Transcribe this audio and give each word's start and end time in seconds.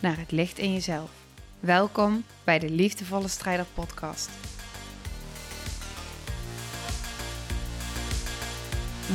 naar 0.00 0.18
het 0.18 0.30
licht 0.30 0.58
in 0.58 0.72
jezelf. 0.72 1.10
Welkom 1.60 2.24
bij 2.44 2.58
de 2.58 2.70
Liefdevolle 2.70 3.28
Strijder 3.28 3.66
Podcast. 3.74 4.30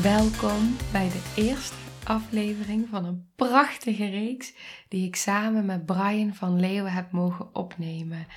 Welkom 0.01 0.75
bij 0.91 1.09
de 1.09 1.33
eerste 1.35 1.75
aflevering 2.03 2.87
van 2.89 3.05
een 3.05 3.27
prachtige 3.35 4.09
reeks 4.09 4.53
die 4.89 5.07
ik 5.07 5.15
samen 5.15 5.65
met 5.65 5.85
Brian 5.85 6.33
van 6.33 6.59
Leeuwen 6.59 6.91
heb 6.91 7.11
mogen 7.11 7.55
opnemen. 7.55 8.27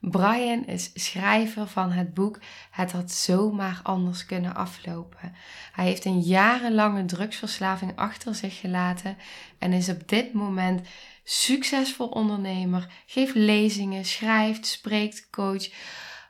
Brian 0.00 0.66
is 0.66 0.90
schrijver 0.94 1.66
van 1.66 1.92
het 1.92 2.14
boek 2.14 2.38
Het 2.70 2.92
had 2.92 3.10
zomaar 3.10 3.80
anders 3.82 4.26
kunnen 4.26 4.54
aflopen. 4.54 5.34
Hij 5.72 5.84
heeft 5.84 6.04
een 6.04 6.20
jarenlange 6.20 7.04
drugsverslaving 7.04 7.96
achter 7.96 8.34
zich 8.34 8.60
gelaten 8.60 9.16
en 9.58 9.72
is 9.72 9.88
op 9.88 10.08
dit 10.08 10.32
moment 10.32 10.88
succesvol 11.24 12.08
ondernemer, 12.08 12.86
geeft 13.06 13.34
lezingen, 13.34 14.04
schrijft, 14.04 14.66
spreekt, 14.66 15.30
coach. 15.30 15.70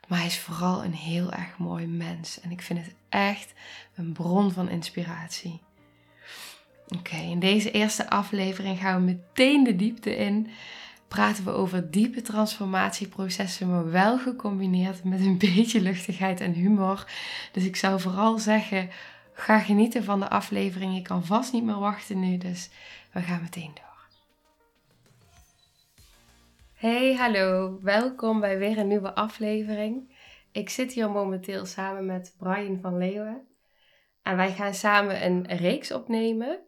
Maar 0.09 0.19
hij 0.19 0.27
is 0.27 0.39
vooral 0.39 0.85
een 0.85 0.95
heel 0.95 1.33
erg 1.33 1.59
mooi 1.59 1.87
mens 1.87 2.41
en 2.41 2.51
ik 2.51 2.63
vind 2.63 2.79
het 2.79 2.95
echt 3.09 3.53
een 3.95 4.13
bron 4.13 4.53
van 4.53 4.69
inspiratie. 4.69 5.61
Oké, 6.89 7.17
in 7.17 7.39
deze 7.39 7.71
eerste 7.71 8.11
aflevering 8.11 8.79
gaan 8.79 9.05
we 9.05 9.13
meteen 9.13 9.65
de 9.65 9.77
diepte 9.77 10.17
in 10.17 10.51
praten 11.11 11.45
we 11.45 11.51
over 11.51 11.91
diepe 11.91 12.23
transformatieprocessen, 12.23 13.71
maar 13.71 13.91
wel 13.91 14.19
gecombineerd 14.19 15.05
met 15.05 15.21
een 15.21 15.39
beetje 15.55 15.81
luchtigheid 15.81 16.41
en 16.41 16.53
humor. 16.53 17.07
Dus 17.53 17.65
ik 17.65 17.77
zou 17.77 18.01
vooral 18.01 18.39
zeggen, 18.39 18.91
ga 19.33 19.59
genieten 19.59 20.05
van 20.05 20.21
de 20.21 20.29
aflevering. 20.29 20.95
Je 20.95 21.03
kan 21.03 21.25
vast 21.25 21.53
niet 21.53 21.65
meer 21.65 21.79
wachten 21.79 22.21
nu, 22.21 22.37
dus 22.37 22.71
we 23.13 23.21
gaan 23.21 23.43
meteen 23.43 23.71
door. 23.75 24.09
Hey, 26.75 27.15
hallo. 27.15 27.79
Welkom 27.83 28.41
bij 28.41 28.59
weer 28.59 28.79
een 28.79 28.89
nieuwe 28.89 29.15
aflevering. 29.15 30.17
Ik 30.53 30.69
zit 30.69 30.93
hier 30.93 31.11
momenteel 31.11 31.67
samen 31.67 32.07
met 32.07 32.35
Brian 32.39 32.79
van 32.83 32.99
Leeuwen. 32.99 33.47
En 34.23 34.37
wij 34.37 34.53
gaan 34.53 34.75
samen 34.75 35.25
een 35.25 35.47
reeks 35.47 35.93
opnemen 35.93 36.59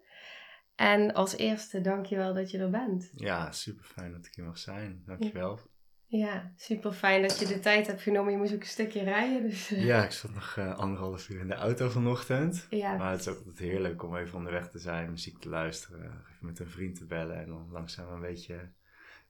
en 0.75 1.15
als 1.15 1.37
eerste, 1.37 1.81
dankjewel 1.81 2.35
dat 2.35 2.51
je 2.51 2.59
er 2.59 2.71
bent. 2.71 3.11
Ja, 3.15 3.53
super 3.53 3.85
fijn 3.85 4.13
dat 4.13 4.27
ik 4.27 4.35
hier 4.35 4.45
mag 4.45 4.59
zijn. 4.59 5.03
Dankjewel. 5.07 5.61
Ja, 6.07 6.53
super 6.57 6.93
fijn 6.93 7.23
dat 7.23 7.39
je 7.39 7.47
de 7.47 7.61
tijd 7.61 7.87
hebt 7.87 8.03
genomen. 8.03 8.33
Je 8.33 8.39
moest 8.39 8.55
ook 8.55 8.61
een 8.61 8.67
stukje 8.67 9.03
rijden. 9.03 9.43
Dus, 9.43 9.71
eh. 9.71 9.85
Ja, 9.85 10.05
ik 10.05 10.11
zat 10.11 10.35
nog 10.35 10.57
uh, 10.59 10.79
anderhalf 10.79 11.29
uur 11.29 11.41
in 11.41 11.49
de 11.49 11.55
auto 11.55 11.89
vanochtend. 11.89 12.67
Ja. 12.71 12.97
Maar 12.97 13.11
het 13.11 13.21
is 13.21 13.29
ook 13.29 13.39
altijd 13.39 13.59
heerlijk 13.59 14.03
om 14.03 14.17
even 14.17 14.39
onderweg 14.39 14.71
te 14.71 14.79
zijn, 14.79 15.11
muziek 15.11 15.39
te 15.39 15.49
luisteren, 15.49 16.25
even 16.31 16.47
met 16.47 16.59
een 16.59 16.71
vriend 16.71 16.97
te 16.97 17.07
bellen 17.07 17.37
en 17.37 17.47
dan 17.47 17.69
langzaam 17.71 18.13
een 18.13 18.21
beetje 18.21 18.71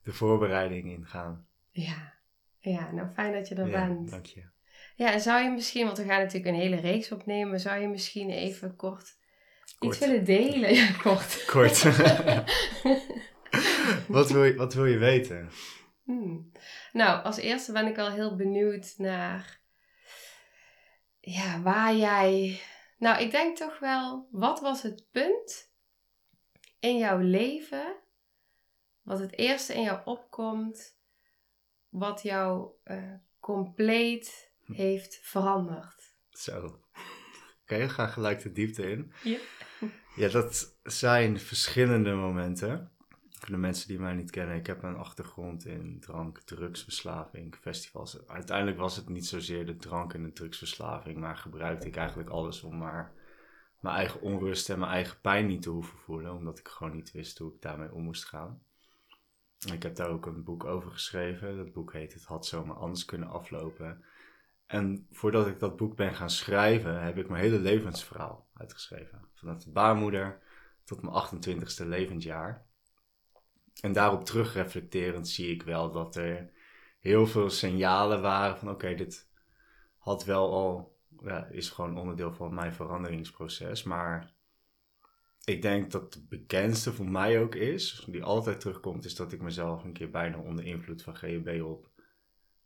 de 0.03 0.13
voorbereiding 0.13 0.85
ingaan. 0.85 1.47
Ja, 1.71 2.13
ja 2.59 2.93
nou 2.93 3.09
fijn 3.09 3.33
dat 3.33 3.49
je 3.49 3.55
er 3.55 3.69
ja, 3.69 3.87
bent. 3.87 4.11
Dank 4.11 4.27
je. 4.27 4.45
Ja, 4.97 5.13
en 5.13 5.21
zou 5.21 5.43
je 5.43 5.51
misschien, 5.51 5.85
want 5.85 5.99
we 5.99 6.05
gaan 6.05 6.21
natuurlijk 6.21 6.55
een 6.55 6.61
hele 6.61 6.81
reeks 6.81 7.13
opnemen, 7.13 7.61
zou 7.61 7.81
je 7.81 7.89
misschien 7.89 8.31
even 8.31 8.77
kort 8.77 9.19
Iets 9.83 9.99
willen 9.99 10.25
delen, 10.25 10.75
ja, 10.75 10.93
kort. 10.93 11.45
Kort. 11.45 11.83
wat, 14.17 14.31
wil 14.31 14.45
je, 14.45 14.55
wat 14.57 14.75
wil 14.75 14.87
je 14.87 14.99
weten? 14.99 15.51
Hmm. 16.05 16.53
Nou, 16.93 17.25
als 17.25 17.37
eerste 17.37 17.73
ben 17.73 17.87
ik 17.87 17.99
al 17.99 18.11
heel 18.11 18.37
benieuwd 18.37 18.95
naar 18.97 19.61
ja, 21.21 21.61
waar 21.61 21.95
jij. 21.95 22.61
Nou, 22.99 23.23
ik 23.23 23.31
denk 23.31 23.57
toch 23.57 23.79
wel, 23.79 24.29
wat 24.31 24.61
was 24.61 24.83
het 24.83 25.07
punt 25.11 25.71
in 26.81 26.99
jouw 26.99 27.19
leven, 27.19 27.97
wat 29.03 29.19
het 29.19 29.39
eerste 29.39 29.75
in 29.75 29.83
jou 29.83 30.01
opkomt, 30.05 30.97
wat 31.89 32.23
jou 32.23 32.71
uh, 32.85 33.15
compleet 33.41 34.53
hm. 34.65 34.73
heeft 34.73 35.19
veranderd? 35.23 36.15
Zo. 36.31 36.65
Oké, 36.65 36.79
okay, 37.63 37.89
ga 37.89 38.07
gelijk 38.07 38.43
de 38.43 38.53
diepte 38.53 38.91
in. 38.91 39.13
Ja. 39.23 39.39
Ja, 40.17 40.29
dat 40.29 40.77
zijn 40.83 41.41
verschillende 41.41 42.15
momenten. 42.15 42.91
Voor 43.31 43.51
de 43.51 43.57
mensen 43.57 43.89
die 43.89 43.99
mij 43.99 44.15
niet 44.15 44.31
kennen, 44.31 44.57
ik 44.57 44.67
heb 44.67 44.83
een 44.83 44.97
achtergrond 44.97 45.65
in 45.67 46.01
drank, 46.01 46.41
drugsverslaving, 46.41 47.57
festivals. 47.61 48.27
Uiteindelijk 48.27 48.79
was 48.79 48.97
het 48.97 49.09
niet 49.09 49.27
zozeer 49.27 49.67
de 49.67 49.77
drank 49.77 50.15
en 50.15 50.23
de 50.23 50.33
drugsverslaving, 50.33 51.19
maar 51.19 51.37
gebruikte 51.37 51.87
ik 51.87 51.97
eigenlijk 51.97 52.31
alles 52.31 52.63
om 52.63 52.79
maar 52.79 53.13
mijn 53.81 53.97
eigen 53.97 54.21
onrust 54.21 54.71
en 54.71 54.79
mijn 54.79 54.91
eigen 54.91 55.21
pijn 55.21 55.47
niet 55.47 55.63
te 55.63 55.71
hoeven 55.71 55.99
voelen, 55.99 56.33
omdat 56.33 56.59
ik 56.59 56.69
gewoon 56.69 56.93
niet 56.93 57.13
wist 57.13 57.39
hoe 57.39 57.55
ik 57.55 57.63
daarmee 57.63 57.93
om 57.93 58.03
moest 58.03 58.25
gaan. 58.25 58.63
Ik 59.73 59.83
heb 59.83 59.97
daar 59.97 60.09
ook 60.09 60.27
een 60.27 60.45
boek 60.45 60.65
over 60.65 60.91
geschreven. 60.91 61.57
Dat 61.57 61.73
boek 61.73 61.93
heet 61.93 62.13
Het 62.13 62.25
had 62.25 62.47
zomaar 62.47 62.77
anders 62.77 63.05
kunnen 63.05 63.29
aflopen. 63.29 64.05
En 64.73 65.07
voordat 65.11 65.47
ik 65.47 65.59
dat 65.59 65.77
boek 65.77 65.97
ben 65.97 66.15
gaan 66.15 66.31
schrijven, 66.31 67.03
heb 67.03 67.19
ik 67.19 67.29
mijn 67.29 67.43
hele 67.43 67.59
levensverhaal 67.59 68.49
uitgeschreven. 68.55 69.29
Vanaf 69.35 69.63
de 69.63 69.71
baarmoeder 69.71 70.43
tot 70.85 71.03
mijn 71.03 71.15
28ste 71.15 71.87
levensjaar. 71.87 72.67
En 73.81 73.93
daarop 73.93 74.25
terugreflecterend 74.25 75.29
zie 75.29 75.51
ik 75.51 75.63
wel 75.63 75.91
dat 75.91 76.17
er 76.17 76.51
heel 77.01 77.27
veel 77.27 77.51
signalen 77.51 78.23
waren 78.23 78.59
van 78.59 78.71
oké, 78.71 78.95
dit 78.95 79.31
had 79.99 80.25
wel 80.25 80.53
al, 80.53 80.99
ja, 81.23 81.47
is 81.47 81.71
gewoon 81.71 81.99
onderdeel 81.99 82.33
van 82.33 82.55
mijn 82.55 82.75
veranderingsproces. 82.75 83.83
Maar 83.83 84.35
ik 85.45 85.63
denk 85.63 85.91
dat 85.91 86.15
het 86.15 86.29
bekendste 86.29 86.93
voor 86.93 87.11
mij 87.11 87.41
ook 87.41 87.55
is, 87.55 88.07
die 88.11 88.25
altijd 88.25 88.61
terugkomt, 88.61 89.05
is 89.05 89.15
dat 89.15 89.33
ik 89.33 89.41
mezelf 89.41 89.85
een 89.85 89.93
keer 89.93 90.11
bijna 90.11 90.39
onder 90.39 90.65
invloed 90.65 91.03
van 91.03 91.17
GHB 91.17 91.63
op 91.63 91.91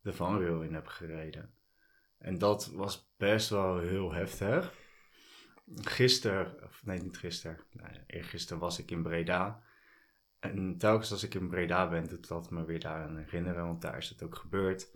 de 0.00 0.12
vangrail 0.12 0.62
in 0.62 0.74
heb 0.74 0.86
gereden. 0.86 1.55
En 2.26 2.38
dat 2.38 2.66
was 2.66 3.12
best 3.16 3.48
wel 3.48 3.78
heel 3.78 4.12
heftig. 4.12 4.74
Gisteren, 5.74 6.62
of 6.64 6.84
nee, 6.84 6.98
niet 6.98 7.18
gisteren, 7.18 7.58
nee, 7.72 8.00
eergisteren 8.06 8.60
was 8.60 8.78
ik 8.78 8.90
in 8.90 9.02
Breda. 9.02 9.62
En 10.38 10.78
telkens 10.78 11.12
als 11.12 11.22
ik 11.22 11.34
in 11.34 11.48
Breda 11.48 11.88
ben, 11.88 12.06
doet 12.06 12.28
dat 12.28 12.50
me 12.50 12.64
weer 12.64 12.80
daar 12.80 13.02
aan 13.02 13.16
herinneren, 13.16 13.66
want 13.66 13.82
daar 13.82 13.96
is 13.96 14.08
het 14.08 14.22
ook 14.22 14.36
gebeurd. 14.36 14.90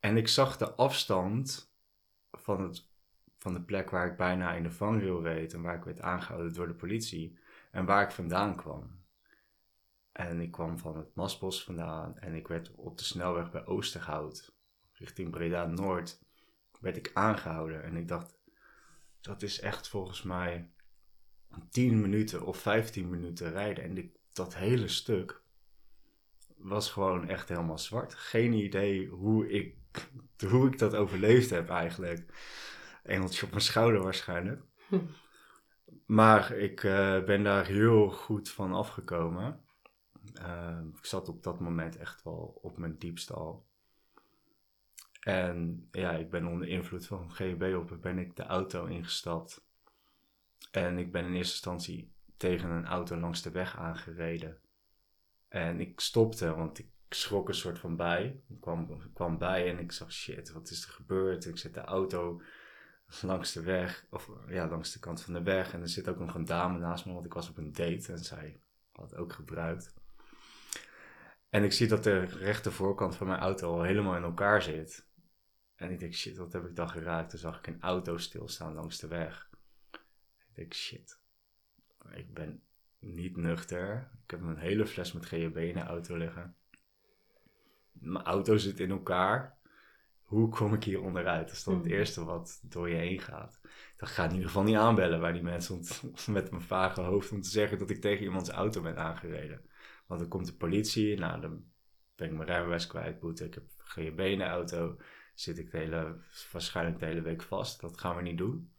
En 0.00 0.16
ik 0.16 0.28
zag 0.28 0.56
de 0.56 0.72
afstand 0.72 1.74
van, 2.30 2.62
het, 2.62 2.90
van 3.38 3.54
de 3.54 3.62
plek 3.62 3.90
waar 3.90 4.06
ik 4.06 4.16
bijna 4.16 4.54
in 4.54 4.62
de 4.62 4.70
vangrail 4.70 5.22
reed 5.22 5.52
en 5.52 5.62
waar 5.62 5.76
ik 5.76 5.84
werd 5.84 6.00
aangehouden 6.00 6.54
door 6.54 6.66
de 6.66 6.74
politie 6.74 7.38
en 7.70 7.84
waar 7.84 8.02
ik 8.02 8.10
vandaan 8.10 8.56
kwam. 8.56 9.04
En 10.12 10.40
ik 10.40 10.50
kwam 10.50 10.78
van 10.78 10.96
het 10.96 11.14
Masbos 11.14 11.64
vandaan 11.64 12.18
en 12.18 12.34
ik 12.34 12.48
werd 12.48 12.74
op 12.74 12.98
de 12.98 13.04
snelweg 13.04 13.50
bij 13.50 13.66
Oosterhout 13.66 14.56
richting 14.98 15.30
Breda 15.30 15.66
Noord, 15.66 16.20
werd 16.80 16.96
ik 16.96 17.10
aangehouden. 17.14 17.82
En 17.82 17.96
ik 17.96 18.08
dacht, 18.08 18.38
dat 19.20 19.42
is 19.42 19.60
echt 19.60 19.88
volgens 19.88 20.22
mij 20.22 20.70
10 21.70 22.00
minuten 22.00 22.46
of 22.46 22.58
15 22.58 23.10
minuten 23.10 23.50
rijden. 23.50 23.84
En 23.84 24.12
dat 24.32 24.54
hele 24.54 24.88
stuk 24.88 25.42
was 26.56 26.90
gewoon 26.90 27.28
echt 27.28 27.48
helemaal 27.48 27.78
zwart. 27.78 28.14
Geen 28.14 28.52
idee 28.52 29.08
hoe 29.08 29.50
ik, 29.50 29.76
hoe 30.50 30.66
ik 30.66 30.78
dat 30.78 30.94
overleefd 30.94 31.50
heb 31.50 31.68
eigenlijk. 31.68 32.34
Engeltje 33.02 33.44
op 33.44 33.50
mijn 33.50 33.62
schouder 33.62 34.02
waarschijnlijk. 34.02 34.62
Maar 36.06 36.52
ik 36.52 36.82
uh, 36.82 37.24
ben 37.24 37.42
daar 37.42 37.66
heel 37.66 38.10
goed 38.10 38.50
van 38.50 38.72
afgekomen. 38.72 39.60
Uh, 40.34 40.78
ik 40.96 41.04
zat 41.04 41.28
op 41.28 41.42
dat 41.42 41.60
moment 41.60 41.96
echt 41.96 42.22
wel 42.22 42.58
op 42.62 42.78
mijn 42.78 42.98
diepste 42.98 43.34
al. 43.34 43.66
En 45.28 45.88
ja, 45.92 46.10
ik 46.12 46.30
ben 46.30 46.46
onder 46.46 46.68
invloed 46.68 47.06
van 47.06 47.30
GHB 47.30 47.74
op, 47.76 47.98
ben 48.00 48.18
ik 48.18 48.36
de 48.36 48.42
auto 48.42 48.84
ingestapt. 48.84 49.64
En 50.70 50.98
ik 50.98 51.12
ben 51.12 51.24
in 51.24 51.34
eerste 51.34 51.52
instantie 51.52 52.12
tegen 52.36 52.70
een 52.70 52.86
auto 52.86 53.16
langs 53.16 53.42
de 53.42 53.50
weg 53.50 53.76
aangereden. 53.76 54.58
En 55.48 55.80
ik 55.80 56.00
stopte, 56.00 56.54
want 56.54 56.78
ik 56.78 56.88
schrok 57.08 57.48
een 57.48 57.54
soort 57.54 57.78
van 57.78 57.96
bij. 57.96 58.40
Ik 58.48 58.60
kwam, 58.60 59.12
kwam 59.12 59.38
bij 59.38 59.70
en 59.70 59.78
ik 59.78 59.92
zag, 59.92 60.12
shit, 60.12 60.52
wat 60.52 60.70
is 60.70 60.84
er 60.84 60.92
gebeurd? 60.92 61.46
Ik 61.46 61.58
zet 61.58 61.74
de 61.74 61.80
auto 61.80 62.42
langs 63.22 63.52
de 63.52 63.62
weg, 63.62 64.06
of 64.10 64.30
ja, 64.46 64.68
langs 64.68 64.92
de 64.92 64.98
kant 64.98 65.22
van 65.22 65.34
de 65.34 65.42
weg. 65.42 65.72
En 65.72 65.80
er 65.80 65.88
zit 65.88 66.08
ook 66.08 66.18
nog 66.18 66.34
een 66.34 66.44
dame 66.44 66.78
naast 66.78 67.06
me, 67.06 67.12
want 67.12 67.26
ik 67.26 67.34
was 67.34 67.48
op 67.48 67.56
een 67.56 67.72
date 67.72 68.12
en 68.12 68.18
zij 68.18 68.60
had 68.92 69.16
ook 69.16 69.32
gebruikt. 69.32 69.94
En 71.48 71.64
ik 71.64 71.72
zie 71.72 71.88
dat 71.88 72.04
de 72.04 72.20
rechter 72.20 72.72
voorkant 72.72 73.16
van 73.16 73.26
mijn 73.26 73.40
auto 73.40 73.72
al 73.72 73.82
helemaal 73.82 74.16
in 74.16 74.22
elkaar 74.22 74.62
zit. 74.62 75.06
En 75.78 75.90
ik 75.90 75.98
denk, 75.98 76.14
shit, 76.14 76.36
wat 76.36 76.52
heb 76.52 76.64
ik 76.64 76.76
dan 76.76 76.88
geraakt? 76.90 77.30
Toen 77.30 77.38
zag 77.38 77.58
ik 77.58 77.66
een 77.66 77.80
auto 77.80 78.16
stilstaan 78.16 78.74
langs 78.74 78.98
de 78.98 79.06
weg. 79.06 79.50
Ik 80.38 80.54
denk, 80.54 80.74
shit, 80.74 81.20
ik 82.10 82.34
ben 82.34 82.62
niet 82.98 83.36
nuchter. 83.36 84.10
Ik 84.24 84.30
heb 84.30 84.40
een 84.40 84.56
hele 84.56 84.86
fles 84.86 85.12
met 85.12 85.26
GHB 85.26 85.56
in 85.56 85.74
de 85.74 85.80
auto 85.80 86.16
liggen. 86.16 86.56
Mijn 87.92 88.24
auto 88.24 88.56
zit 88.56 88.80
in 88.80 88.90
elkaar. 88.90 89.56
Hoe 90.22 90.48
kom 90.48 90.74
ik 90.74 90.84
hier 90.84 91.02
onderuit? 91.02 91.46
Dat 91.46 91.56
is 91.56 91.64
dan 91.64 91.74
het 91.74 91.84
Mm. 91.84 91.90
eerste 91.90 92.24
wat 92.24 92.60
door 92.62 92.88
je 92.88 92.94
heen 92.96 93.20
gaat. 93.20 93.60
Dan 93.96 94.08
ga 94.08 94.22
ik 94.22 94.28
in 94.28 94.34
ieder 94.34 94.50
geval 94.50 94.64
niet 94.66 94.76
aanbellen 94.76 95.20
bij 95.20 95.32
die 95.32 95.42
mensen 95.42 95.74
om 95.74 95.82
met 96.34 96.50
mijn 96.50 96.62
vage 96.62 97.00
hoofd 97.00 97.32
om 97.32 97.40
te 97.40 97.48
zeggen 97.48 97.78
dat 97.78 97.90
ik 97.90 98.00
tegen 98.00 98.24
iemands 98.24 98.48
auto 98.50 98.82
ben 98.82 98.96
aangereden. 98.96 99.60
Want 100.06 100.20
dan 100.20 100.28
komt 100.28 100.46
de 100.46 100.54
politie, 100.56 101.18
nou 101.18 101.40
dan 101.40 101.64
ben 102.14 102.26
ik 102.28 102.34
mijn 102.34 102.48
rijbewijs 102.48 102.86
kwijt, 102.86 103.20
boete, 103.20 103.44
ik 103.44 103.54
heb 103.54 103.64
GHB 103.78 104.20
in 104.20 104.38
de 104.38 104.44
auto, 104.44 104.96
zit 105.40 105.58
ik 105.58 105.70
de 105.70 105.78
hele, 105.78 106.16
waarschijnlijk 106.52 106.98
de 106.98 107.06
hele 107.06 107.22
week 107.22 107.42
vast. 107.42 107.80
Dat 107.80 108.00
gaan 108.00 108.16
we 108.16 108.22
niet 108.22 108.38
doen. 108.38 108.72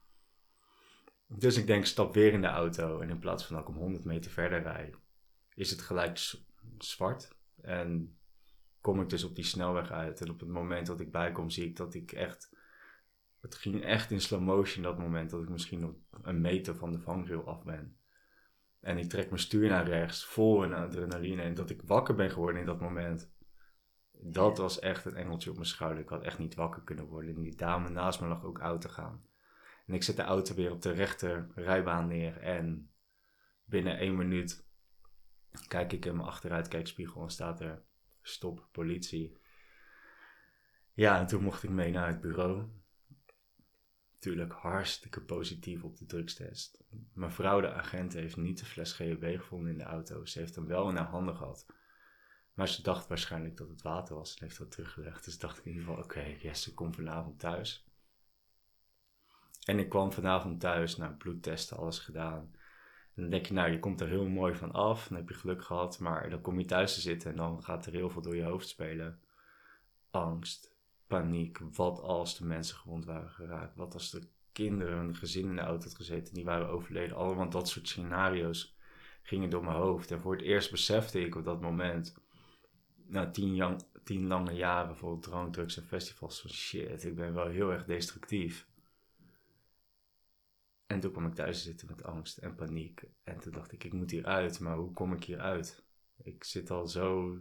Dus 1.28 1.58
ik 1.58 1.68
denk, 1.68 1.86
stap 1.86 2.14
weer 2.14 2.34
in 2.34 2.42
de 2.42 2.48
auto 2.48 3.00
en 3.00 3.10
in 3.10 3.20
plaats 3.20 3.46
van 3.46 3.56
dat 3.56 3.68
ik 3.68 3.76
om 3.76 3.82
100 3.82 4.06
meter 4.06 4.32
verder 4.32 4.62
rijd, 4.62 4.96
is 5.56 5.72
het 5.72 5.82
gelijk 5.82 6.20
zwart. 6.78 7.36
En 7.62 8.18
kom 8.82 9.02
ik 9.02 9.10
dus 9.10 9.24
op 9.24 9.36
die 9.36 9.44
snelweg 9.44 9.92
uit. 9.92 10.22
En 10.22 10.30
op 10.30 10.40
het 10.40 10.50
moment 10.50 10.88
dat 10.88 11.00
ik 11.00 11.12
bijkom, 11.12 11.50
zie 11.50 11.66
ik 11.66 11.76
dat 11.76 11.94
ik 11.94 12.12
echt. 12.12 12.52
Het 13.42 13.56
ging 13.56 13.84
echt 13.84 14.12
in 14.12 14.22
slow 14.22 14.42
motion 14.42 14.84
dat 14.84 14.98
moment 14.98 15.30
dat 15.30 15.42
ik 15.42 15.50
misschien 15.50 15.86
op 15.86 15.98
een 16.22 16.42
meter 16.42 16.76
van 16.76 16.92
de 16.92 17.00
vangrail 17.00 17.48
af 17.48 17.64
ben. 17.64 17.98
En 18.80 18.98
ik 18.98 19.10
trek 19.10 19.30
mijn 19.30 19.42
stuur 19.42 19.70
naar 19.70 19.88
rechts, 19.88 20.26
vol 20.26 20.64
in 20.64 20.74
adrenaline. 20.74 21.42
En 21.42 21.54
dat 21.54 21.70
ik 21.70 21.82
wakker 21.82 22.16
ben 22.16 22.32
geworden 22.32 22.60
in 22.60 22.66
dat 22.66 22.82
moment. 22.82 23.32
Dat 24.22 24.58
was 24.58 24.80
echt 24.80 25.06
een 25.06 25.16
engeltje 25.16 25.50
op 25.50 25.56
mijn 25.56 25.68
schouder. 25.68 26.04
Ik 26.04 26.10
had 26.10 26.24
echt 26.24 26.40
niet 26.40 26.56
wakker 26.56 26.82
kunnen 26.82 27.06
worden. 27.06 27.36
En 27.36 27.42
die 27.42 27.56
dame 27.56 27.90
naast 27.90 28.22
me 28.22 28.28
lag 28.28 28.44
ook 28.44 28.62
uit 28.62 28.82
te 28.82 28.90
gaan. 28.90 29.26
En 29.86 29.94
ik 29.94 30.04
zet 30.04 30.16
de 30.16 30.22
auto 30.22 30.56
weer 30.56 30.72
op 30.72 30.82
de 30.82 30.92
rechter 30.92 31.50
rijbaan 31.56 32.08
neer. 32.08 32.38
En 32.38 32.92
binnen 33.64 33.98
één 33.98 34.16
minuut 34.16 34.68
kijk 35.68 35.94
ik 35.94 36.06
in 36.06 36.16
mijn 36.16 36.28
achteruitkijkspiegel 36.28 37.24
en 37.24 37.30
staat 37.30 37.60
er 37.60 37.84
stop 38.22 38.68
politie. 38.72 39.38
Ja, 40.94 41.20
en 41.20 41.28
toen 41.28 41.44
mocht 41.44 41.64
ik 41.64 41.70
mee 41.70 41.92
naar 41.92 42.08
het 42.08 42.22
bureau. 42.22 42.68
Natuurlijk 44.14 44.54
hartstikke 44.54 45.22
positief 45.22 45.84
op 45.84 45.98
de 45.98 46.06
drugstest. 46.06 46.84
Mijn 47.14 47.32
vrouw, 47.32 47.62
de 47.62 47.72
agent, 47.72 48.14
heeft 48.14 48.38
niet 48.38 48.60
de 48.60 48.66
fles 48.66 48.94
GHB 48.94 49.38
gevonden 49.38 49.72
in 49.72 49.78
de 49.78 49.84
auto. 49.84 50.26
Ze 50.26 50.40
heeft 50.40 50.56
hem 50.56 50.66
wel 50.66 50.90
in 50.90 50.96
haar 50.96 51.08
handen 51.08 51.36
gehad. 51.36 51.66
Maar 52.60 52.68
ze 52.68 52.82
dacht 52.82 53.08
waarschijnlijk 53.08 53.58
dat 53.58 53.70
het 53.70 53.82
water 53.82 54.16
was 54.16 54.36
en 54.36 54.44
heeft 54.44 54.58
dat 54.58 54.72
teruggelegd. 54.72 55.26
Dus 55.26 55.40
dacht 55.40 55.58
ik 55.58 55.66
in 55.66 55.72
ieder 55.72 55.88
geval, 55.88 56.04
oké, 56.04 56.22
Jesse 56.22 56.74
komt 56.74 56.96
vanavond 56.96 57.40
thuis. 57.40 57.86
En 59.64 59.80
ik 59.80 59.90
kwam 59.90 60.12
vanavond 60.12 60.60
thuis, 60.60 60.98
naar 60.98 61.14
bloedtesten, 61.14 61.78
alles 61.78 62.00
gedaan. 62.00 62.52
En 63.16 63.22
dan 63.22 63.30
denk 63.30 63.46
je, 63.46 63.54
nou, 63.54 63.72
je 63.72 63.80
komt 63.80 64.02
er 64.02 64.08
heel 64.08 64.28
mooi 64.28 64.56
van 64.56 64.72
af. 64.72 65.08
Dan 65.08 65.18
heb 65.18 65.30
je 65.30 65.36
geluk 65.36 65.64
gehad. 65.64 66.00
Maar 66.00 66.30
dan 66.30 66.42
kom 66.42 66.60
je 66.60 66.66
thuis 66.66 66.94
te 66.94 67.02
zitten 67.02 67.30
en 67.32 67.36
dan 67.36 67.64
gaat 67.64 67.86
er 67.86 67.92
heel 67.92 68.10
veel 68.10 68.22
door 68.22 68.36
je 68.36 68.44
hoofd 68.44 68.68
spelen. 68.68 69.20
Angst, 70.12 70.76
paniek. 71.08 71.60
Wat 71.74 72.02
als 72.02 72.38
de 72.38 72.46
mensen 72.46 72.78
gewond 72.78 73.06
waren 73.06 73.30
geraakt? 73.30 73.76
Wat 73.76 73.94
als 73.94 74.10
de 74.10 74.28
kinderen, 74.52 74.98
hun 74.98 75.16
gezin 75.16 75.50
in 75.50 75.56
de 75.56 75.62
auto 75.62 75.84
had 75.84 75.96
gezeten, 75.96 76.34
die 76.34 76.46
waren 76.46 76.68
overleden? 76.70 77.16
Allemaal 77.16 77.50
dat 77.50 77.70
soort 77.70 77.88
scenario's 77.88 78.78
gingen 79.22 79.50
door 79.50 79.64
mijn 79.64 79.78
hoofd. 79.78 80.12
En 80.12 80.20
voor 80.20 80.32
het 80.32 80.42
eerst 80.42 80.72
besefte 80.72 81.22
ik 81.22 81.36
op 81.36 81.44
dat 81.44 81.62
moment, 81.62 82.16
na 83.10 83.30
tien, 83.30 83.56
jang, 83.56 83.82
tien 84.04 84.28
lange 84.28 84.54
jaren 84.54 84.98
vol 84.98 85.20
drank, 85.20 85.54
drugs 85.54 85.78
en 85.78 85.84
festivals, 85.84 86.42
van 86.42 86.50
shit, 86.50 87.04
ik 87.04 87.16
ben 87.16 87.34
wel 87.34 87.48
heel 87.48 87.72
erg 87.72 87.86
destructief. 87.86 88.68
En 90.88 91.00
toen 91.00 91.12
kwam 91.12 91.26
ik 91.26 91.34
thuis 91.34 91.58
te 91.58 91.64
zitten 91.64 91.88
met 91.88 92.04
angst 92.04 92.38
en 92.38 92.56
paniek. 92.56 93.04
En 93.24 93.40
toen 93.40 93.52
dacht 93.52 93.72
ik, 93.72 93.84
ik 93.84 93.94
moet 93.94 94.12
hieruit, 94.12 94.60
maar 94.60 94.76
hoe 94.76 94.94
kom 94.94 95.14
ik 95.14 95.24
hieruit? 95.24 95.84
Ik 96.24 96.44
zit 96.44 96.72
al 96.72 96.88
zo 96.88 97.38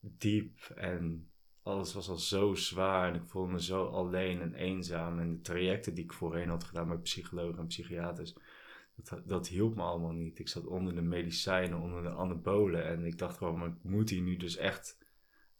diep 0.00 0.60
en 0.74 1.30
alles 1.62 1.94
was 1.94 2.08
al 2.08 2.16
zo 2.16 2.54
zwaar 2.54 3.08
en 3.08 3.14
ik 3.14 3.26
voelde 3.26 3.52
me 3.52 3.62
zo 3.62 3.86
alleen 3.86 4.40
en 4.40 4.54
eenzaam. 4.54 5.18
En 5.18 5.30
de 5.30 5.40
trajecten 5.40 5.94
die 5.94 6.04
ik 6.04 6.12
voorheen 6.12 6.48
had 6.48 6.64
gedaan 6.64 6.88
met 6.88 7.02
psychologen 7.02 7.58
en 7.58 7.66
psychiaters, 7.66 8.36
dat, 8.96 9.28
dat 9.28 9.48
hielp 9.48 9.74
me 9.74 9.82
allemaal 9.82 10.12
niet. 10.12 10.38
Ik 10.38 10.48
zat 10.48 10.66
onder 10.66 10.94
de 10.94 11.02
medicijnen, 11.02 11.80
onder 11.80 12.02
de 12.02 12.10
anabolen 12.10 12.84
en 12.84 13.04
ik 13.04 13.18
dacht 13.18 13.36
gewoon, 13.36 13.58
maar 13.58 13.68
ik 13.68 13.82
moet 13.82 14.10
hier 14.10 14.22
nu 14.22 14.36
dus 14.36 14.56
echt 14.56 14.98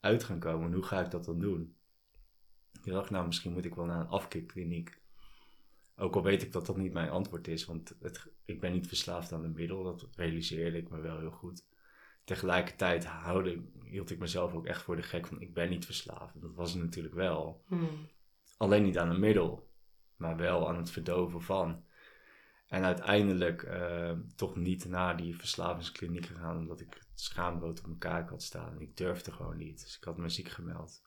uit 0.00 0.24
gaan 0.24 0.38
komen. 0.38 0.72
Hoe 0.72 0.82
ga 0.82 1.00
ik 1.00 1.10
dat 1.10 1.24
dan 1.24 1.38
doen? 1.38 1.76
Ik 2.82 2.92
dacht, 2.92 3.10
nou, 3.10 3.26
misschien 3.26 3.52
moet 3.52 3.64
ik 3.64 3.74
wel 3.74 3.84
naar 3.84 4.00
een 4.00 4.08
afkikkliniek. 4.08 5.00
Ook 5.96 6.14
al 6.14 6.22
weet 6.22 6.42
ik 6.42 6.52
dat 6.52 6.66
dat 6.66 6.76
niet 6.76 6.92
mijn 6.92 7.10
antwoord 7.10 7.48
is, 7.48 7.64
want 7.64 7.96
het, 8.00 8.26
ik 8.44 8.60
ben 8.60 8.72
niet 8.72 8.86
verslaafd 8.86 9.32
aan 9.32 9.44
een 9.44 9.52
middel, 9.52 9.82
dat 9.82 10.08
realiseerde 10.12 10.78
ik 10.78 10.90
me 10.90 11.00
wel 11.00 11.18
heel 11.18 11.30
goed. 11.30 11.66
Tegelijkertijd 12.24 13.08
hield 13.84 14.10
ik 14.10 14.18
mezelf 14.18 14.54
ook 14.54 14.66
echt 14.66 14.82
voor 14.82 14.96
de 14.96 15.02
gek 15.02 15.26
van 15.26 15.40
ik 15.40 15.54
ben 15.54 15.70
niet 15.70 15.84
verslaafd. 15.84 16.40
Dat 16.40 16.54
was 16.54 16.72
het 16.72 16.82
natuurlijk 16.82 17.14
wel. 17.14 17.64
Hmm. 17.66 17.88
Alleen 18.56 18.82
niet 18.82 18.98
aan 18.98 19.10
een 19.10 19.20
middel, 19.20 19.70
maar 20.16 20.36
wel 20.36 20.68
aan 20.68 20.76
het 20.76 20.90
verdoven 20.90 21.42
van. 21.42 21.84
En 22.66 22.84
uiteindelijk 22.84 23.62
eh, 23.62 24.12
toch 24.36 24.56
niet 24.56 24.84
naar 24.88 25.16
die 25.16 25.36
verslavingskliniek 25.36 26.26
gegaan, 26.26 26.56
omdat 26.56 26.80
ik 26.80 26.94
het 26.94 27.20
schaamrood 27.20 27.84
op 27.84 27.98
kaak 27.98 28.30
had 28.30 28.42
staan. 28.42 28.72
En 28.72 28.80
ik 28.80 28.96
durfde 28.96 29.32
gewoon 29.32 29.56
niet, 29.56 29.80
dus 29.80 29.96
ik 29.96 30.04
had 30.04 30.16
me 30.16 30.28
ziek 30.28 30.48
gemeld. 30.48 31.02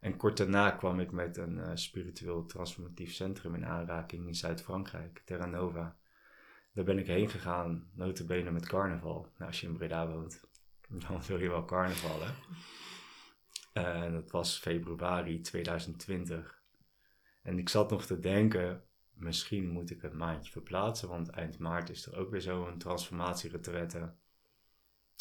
En 0.00 0.16
kort 0.16 0.36
daarna 0.36 0.70
kwam 0.70 1.00
ik 1.00 1.10
met 1.10 1.36
een 1.36 1.58
eh, 1.58 1.70
spiritueel 1.74 2.44
transformatief 2.44 3.12
centrum 3.12 3.54
in 3.54 3.66
aanraking 3.66 4.26
in 4.26 4.34
Zuid-Frankrijk, 4.34 5.22
Terra 5.24 5.46
Nova. 5.46 5.96
Daar 6.72 6.84
ben 6.84 6.98
ik 6.98 7.06
heen 7.06 7.28
gegaan, 7.28 7.90
notabene 7.92 8.50
met 8.50 8.66
carnaval. 8.66 9.20
Nou, 9.38 9.50
als 9.50 9.60
je 9.60 9.66
in 9.66 9.76
Breda 9.76 10.08
woont, 10.08 10.40
dan 11.08 11.22
wil 11.26 11.40
je 11.40 11.48
wel 11.48 11.64
carnaval, 11.64 12.20
hè? 12.22 12.30
Eh, 13.72 14.02
En 14.02 14.12
dat 14.12 14.30
was 14.30 14.58
februari 14.58 15.40
2020. 15.40 16.62
En 17.42 17.58
ik 17.58 17.68
zat 17.68 17.90
nog 17.90 18.06
te 18.06 18.18
denken, 18.18 18.85
misschien 19.16 19.68
moet 19.68 19.90
ik 19.90 20.02
het 20.02 20.12
maandje 20.12 20.52
verplaatsen, 20.52 21.08
want 21.08 21.28
eind 21.28 21.58
maart 21.58 21.90
is 21.90 22.06
er 22.06 22.16
ook 22.16 22.30
weer 22.30 22.40
zo'n 22.40 22.78
transformatieretraite. 22.78 24.14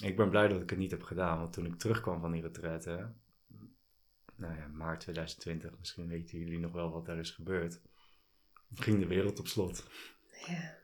Ik 0.04 0.16
ben 0.16 0.30
blij 0.30 0.48
dat 0.48 0.62
ik 0.62 0.70
het 0.70 0.80
niet 0.80 0.92
heb 0.92 1.04
gedaan, 1.04 1.40
want 1.40 1.54
toen 1.54 1.66
ik 1.66 1.76
terugkwam 1.76 2.20
van 2.20 2.32
die 2.32 2.42
retraite, 2.42 3.14
nou 4.36 4.56
ja, 4.56 4.68
maart 4.68 5.00
2020, 5.00 5.80
misschien 5.80 6.08
weten 6.08 6.40
jullie 6.40 6.60
nog 6.60 6.72
wel 6.72 6.92
wat 6.92 7.06
daar 7.06 7.20
is 7.20 7.32
gebeurd, 7.32 7.82
ging 8.74 9.00
de 9.00 9.08
wereld 9.08 9.40
op 9.40 9.48
slot. 9.48 9.90
Ja. 10.48 10.78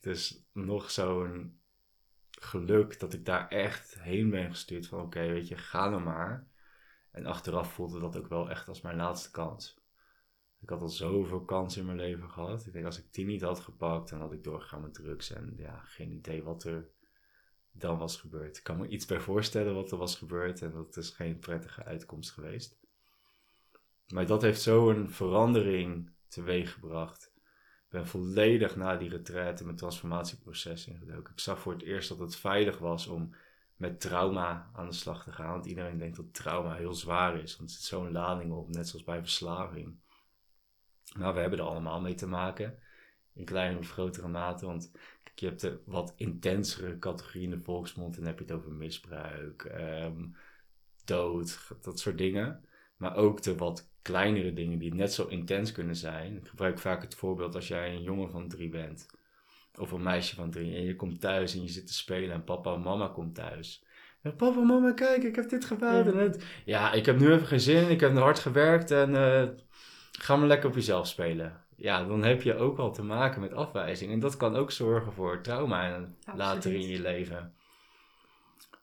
Dus 0.00 0.48
nog 0.52 0.90
zo'n 0.90 1.60
geluk 2.30 3.00
dat 3.00 3.12
ik 3.12 3.24
daar 3.24 3.48
echt 3.48 4.00
heen 4.00 4.30
ben 4.30 4.50
gestuurd 4.50 4.86
van 4.86 5.00
oké, 5.00 5.26
weet 5.26 5.48
je, 5.48 5.56
ga 5.56 5.88
nou 5.88 6.02
maar. 6.02 6.46
En 7.10 7.26
achteraf 7.26 7.72
voelde 7.72 8.00
dat 8.00 8.16
ook 8.16 8.28
wel 8.28 8.50
echt 8.50 8.68
als 8.68 8.80
mijn 8.80 8.96
laatste 8.96 9.30
kans. 9.30 9.80
Ik 10.60 10.68
had 10.68 10.80
al 10.80 10.88
zoveel 10.88 11.44
kansen 11.44 11.80
in 11.80 11.86
mijn 11.86 11.98
leven 11.98 12.30
gehad. 12.30 12.66
Ik 12.66 12.72
denk 12.72 12.84
als 12.84 12.98
ik 12.98 13.12
die 13.12 13.24
niet 13.24 13.42
had 13.42 13.60
gepakt, 13.60 14.10
dan 14.10 14.20
had 14.20 14.32
ik 14.32 14.44
doorgegaan 14.44 14.82
met 14.82 14.94
drugs. 14.94 15.30
En 15.30 15.54
ja, 15.56 15.78
geen 15.78 16.10
idee 16.10 16.42
wat 16.42 16.64
er 16.64 16.88
dan 17.72 17.98
was 17.98 18.16
gebeurd. 18.16 18.56
Ik 18.56 18.62
kan 18.62 18.78
me 18.78 18.88
iets 18.88 19.06
bij 19.06 19.20
voorstellen 19.20 19.74
wat 19.74 19.90
er 19.90 19.98
was 19.98 20.16
gebeurd. 20.16 20.62
En 20.62 20.72
dat 20.72 20.96
is 20.96 21.10
geen 21.10 21.38
prettige 21.38 21.84
uitkomst 21.84 22.30
geweest. 22.30 22.78
Maar 24.08 24.26
dat 24.26 24.42
heeft 24.42 24.60
zo'n 24.60 25.10
verandering 25.10 26.10
teweeggebracht. 26.28 27.32
Ik 27.84 27.92
ben 27.92 28.06
volledig 28.06 28.76
na 28.76 28.96
die 28.96 29.08
retraite 29.08 29.64
mijn 29.64 29.76
transformatieproces 29.76 30.86
ingedoken. 30.86 31.32
Ik 31.32 31.40
zag 31.40 31.60
voor 31.60 31.72
het 31.72 31.82
eerst 31.82 32.08
dat 32.08 32.18
het 32.18 32.36
veilig 32.36 32.78
was 32.78 33.06
om 33.06 33.34
met 33.76 34.00
trauma 34.00 34.70
aan 34.72 34.86
de 34.86 34.94
slag 34.94 35.22
te 35.22 35.32
gaan. 35.32 35.52
Want 35.52 35.66
iedereen 35.66 35.98
denkt 35.98 36.16
dat 36.16 36.34
trauma 36.34 36.74
heel 36.74 36.94
zwaar 36.94 37.42
is. 37.42 37.56
Want 37.56 37.70
er 37.70 37.76
zit 37.76 37.84
zo'n 37.84 38.12
lading 38.12 38.52
op, 38.52 38.68
net 38.68 38.88
zoals 38.88 39.04
bij 39.04 39.20
verslaving. 39.20 39.98
Nou, 41.18 41.34
we 41.34 41.40
hebben 41.40 41.58
er 41.58 41.64
allemaal 41.64 42.00
mee 42.00 42.14
te 42.14 42.26
maken. 42.26 42.78
In 43.34 43.44
kleinere 43.44 43.78
of 43.78 43.90
grotere 43.90 44.28
mate. 44.28 44.66
Want 44.66 44.90
kijk, 45.22 45.38
je 45.38 45.46
hebt 45.46 45.60
de 45.60 45.78
wat 45.84 46.12
intensere 46.16 46.98
categorie 46.98 47.42
in 47.42 47.50
de 47.50 47.60
volksmond. 47.60 48.14
En 48.14 48.20
dan 48.20 48.30
heb 48.30 48.38
je 48.38 48.44
het 48.44 48.54
over 48.54 48.72
misbruik, 48.72 49.64
ehm, 49.64 50.24
dood, 51.04 51.68
dat 51.82 52.00
soort 52.00 52.18
dingen. 52.18 52.64
Maar 52.96 53.16
ook 53.16 53.42
de 53.42 53.56
wat 53.56 53.90
kleinere 54.02 54.52
dingen 54.52 54.78
die 54.78 54.94
net 54.94 55.12
zo 55.12 55.26
intens 55.26 55.72
kunnen 55.72 55.96
zijn. 55.96 56.36
Ik 56.36 56.48
gebruik 56.48 56.78
vaak 56.78 57.02
het 57.02 57.14
voorbeeld 57.14 57.54
als 57.54 57.68
jij 57.68 57.94
een 57.94 58.02
jongen 58.02 58.30
van 58.30 58.48
drie 58.48 58.68
bent. 58.68 59.06
Of 59.78 59.92
een 59.92 60.02
meisje 60.02 60.34
van 60.34 60.50
drie. 60.50 60.76
En 60.76 60.82
je 60.82 60.96
komt 60.96 61.20
thuis 61.20 61.54
en 61.54 61.62
je 61.62 61.68
zit 61.68 61.86
te 61.86 61.94
spelen 61.94 62.30
en 62.30 62.44
papa 62.44 62.74
en 62.74 62.80
mama 62.80 63.08
komt 63.08 63.34
thuis. 63.34 63.84
En 64.22 64.36
papa, 64.36 64.60
mama, 64.60 64.92
kijk, 64.92 65.22
ik 65.22 65.36
heb 65.36 65.48
dit 65.48 65.64
gebouwd. 65.64 66.06
En 66.06 66.16
het, 66.16 66.44
ja, 66.64 66.92
ik 66.92 67.06
heb 67.06 67.18
nu 67.18 67.32
even 67.32 67.46
geen 67.46 67.60
zin. 67.60 67.90
Ik 67.90 68.00
heb 68.00 68.16
hard 68.16 68.38
gewerkt 68.38 68.90
en 68.90 69.16
eh, 69.16 69.48
ga 70.18 70.36
maar 70.36 70.46
lekker 70.46 70.68
op 70.68 70.74
jezelf 70.74 71.06
spelen. 71.06 71.64
Ja, 71.76 72.04
dan 72.04 72.24
heb 72.24 72.42
je 72.42 72.56
ook 72.56 72.76
wel 72.76 72.90
te 72.90 73.02
maken 73.02 73.40
met 73.40 73.52
afwijzing. 73.52 74.12
En 74.12 74.20
dat 74.20 74.36
kan 74.36 74.56
ook 74.56 74.70
zorgen 74.70 75.12
voor 75.12 75.40
trauma 75.40 76.08
later 76.34 76.74
in 76.74 76.88
je 76.88 77.00
leven. 77.00 77.54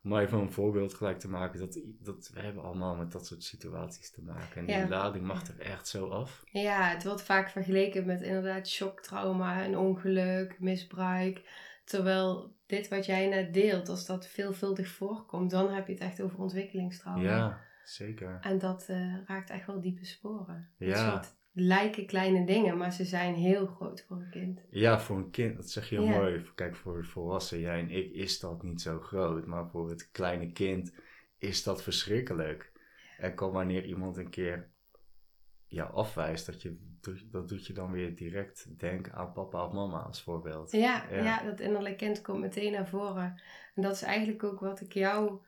om 0.04 0.16
even 0.16 0.38
een 0.38 0.52
voorbeeld 0.52 0.94
gelijk 0.94 1.18
te 1.18 1.28
maken, 1.28 1.58
dat, 1.58 1.78
dat 2.00 2.30
we 2.34 2.40
hebben 2.40 2.62
allemaal 2.62 2.94
met 2.94 3.12
dat 3.12 3.26
soort 3.26 3.42
situaties 3.42 4.10
te 4.10 4.22
maken. 4.22 4.56
En 4.56 4.80
die 4.80 4.88
lading 4.88 5.24
mag 5.24 5.46
er 5.46 5.60
echt 5.60 5.88
zo 5.88 6.08
af. 6.08 6.44
Ja, 6.52 6.88
het 6.88 7.04
wordt 7.04 7.22
vaak 7.22 7.50
vergeleken 7.50 8.06
met 8.06 8.22
inderdaad 8.22 8.68
shocktrauma, 8.68 9.64
een 9.64 9.78
ongeluk, 9.78 10.56
misbruik. 10.60 11.42
Terwijl 11.84 12.56
dit 12.66 12.88
wat 12.88 13.06
jij 13.06 13.28
net 13.28 13.54
deelt, 13.54 13.88
als 13.88 14.06
dat 14.06 14.26
veelvuldig 14.26 14.88
voorkomt, 14.88 15.50
dan 15.50 15.72
heb 15.72 15.86
je 15.86 15.92
het 15.92 16.02
echt 16.02 16.22
over 16.22 16.38
ontwikkelingstrauma. 16.38 17.22
Ja, 17.22 17.60
zeker. 17.84 18.38
En 18.40 18.58
dat 18.58 18.86
eh, 18.88 19.14
raakt 19.26 19.50
echt 19.50 19.66
wel 19.66 19.80
diepe 19.80 20.04
sporen. 20.04 20.68
Ja. 20.78 20.86
Het 20.88 20.98
soort 21.24 21.34
lijken 21.52 22.06
kleine 22.06 22.46
dingen, 22.46 22.76
maar 22.76 22.92
ze 22.92 23.04
zijn 23.04 23.34
heel 23.34 23.66
groot 23.66 24.04
voor 24.08 24.16
een 24.16 24.30
kind. 24.30 24.60
Ja, 24.70 25.00
voor 25.00 25.16
een 25.16 25.30
kind, 25.30 25.56
dat 25.56 25.70
zeg 25.70 25.88
je 25.88 25.94
heel 25.96 26.04
Ja. 26.04 26.10
mooi. 26.16 26.46
Kijk, 26.54 26.76
voor 26.76 27.04
volwassen, 27.04 27.60
jij 27.60 27.78
en 27.80 27.90
ik, 27.90 28.12
is 28.12 28.40
dat 28.40 28.62
niet 28.62 28.80
zo 28.80 29.00
groot. 29.00 29.46
Maar 29.46 29.68
voor 29.70 29.90
het 29.90 30.10
kleine 30.10 30.52
kind 30.52 30.94
is 31.38 31.62
dat 31.62 31.82
verschrikkelijk. 31.82 32.72
En 33.18 33.34
kan 33.34 33.52
wanneer 33.52 33.84
iemand 33.84 34.16
een 34.16 34.30
keer 34.30 34.68
ja, 35.66 35.84
afwijst, 35.84 36.46
dat, 36.46 36.62
je, 36.62 36.96
dat 37.30 37.48
doet 37.48 37.66
je 37.66 37.72
dan 37.72 37.90
weer 37.90 38.16
direct 38.16 38.78
denken 38.78 39.12
aan 39.12 39.32
papa 39.32 39.66
of 39.66 39.72
mama 39.72 39.98
als 39.98 40.22
voorbeeld. 40.22 40.72
Ja, 40.72 41.04
Ja. 41.10 41.22
ja. 41.22 41.42
dat 41.42 41.60
innerlijk 41.60 41.96
kind 41.96 42.20
komt 42.22 42.40
meteen 42.40 42.72
naar 42.72 42.88
voren. 42.88 43.40
En 43.74 43.82
dat 43.82 43.92
is 43.94 44.02
eigenlijk 44.02 44.44
ook 44.44 44.60
wat 44.60 44.80
ik 44.80 44.92
jou 44.92 45.40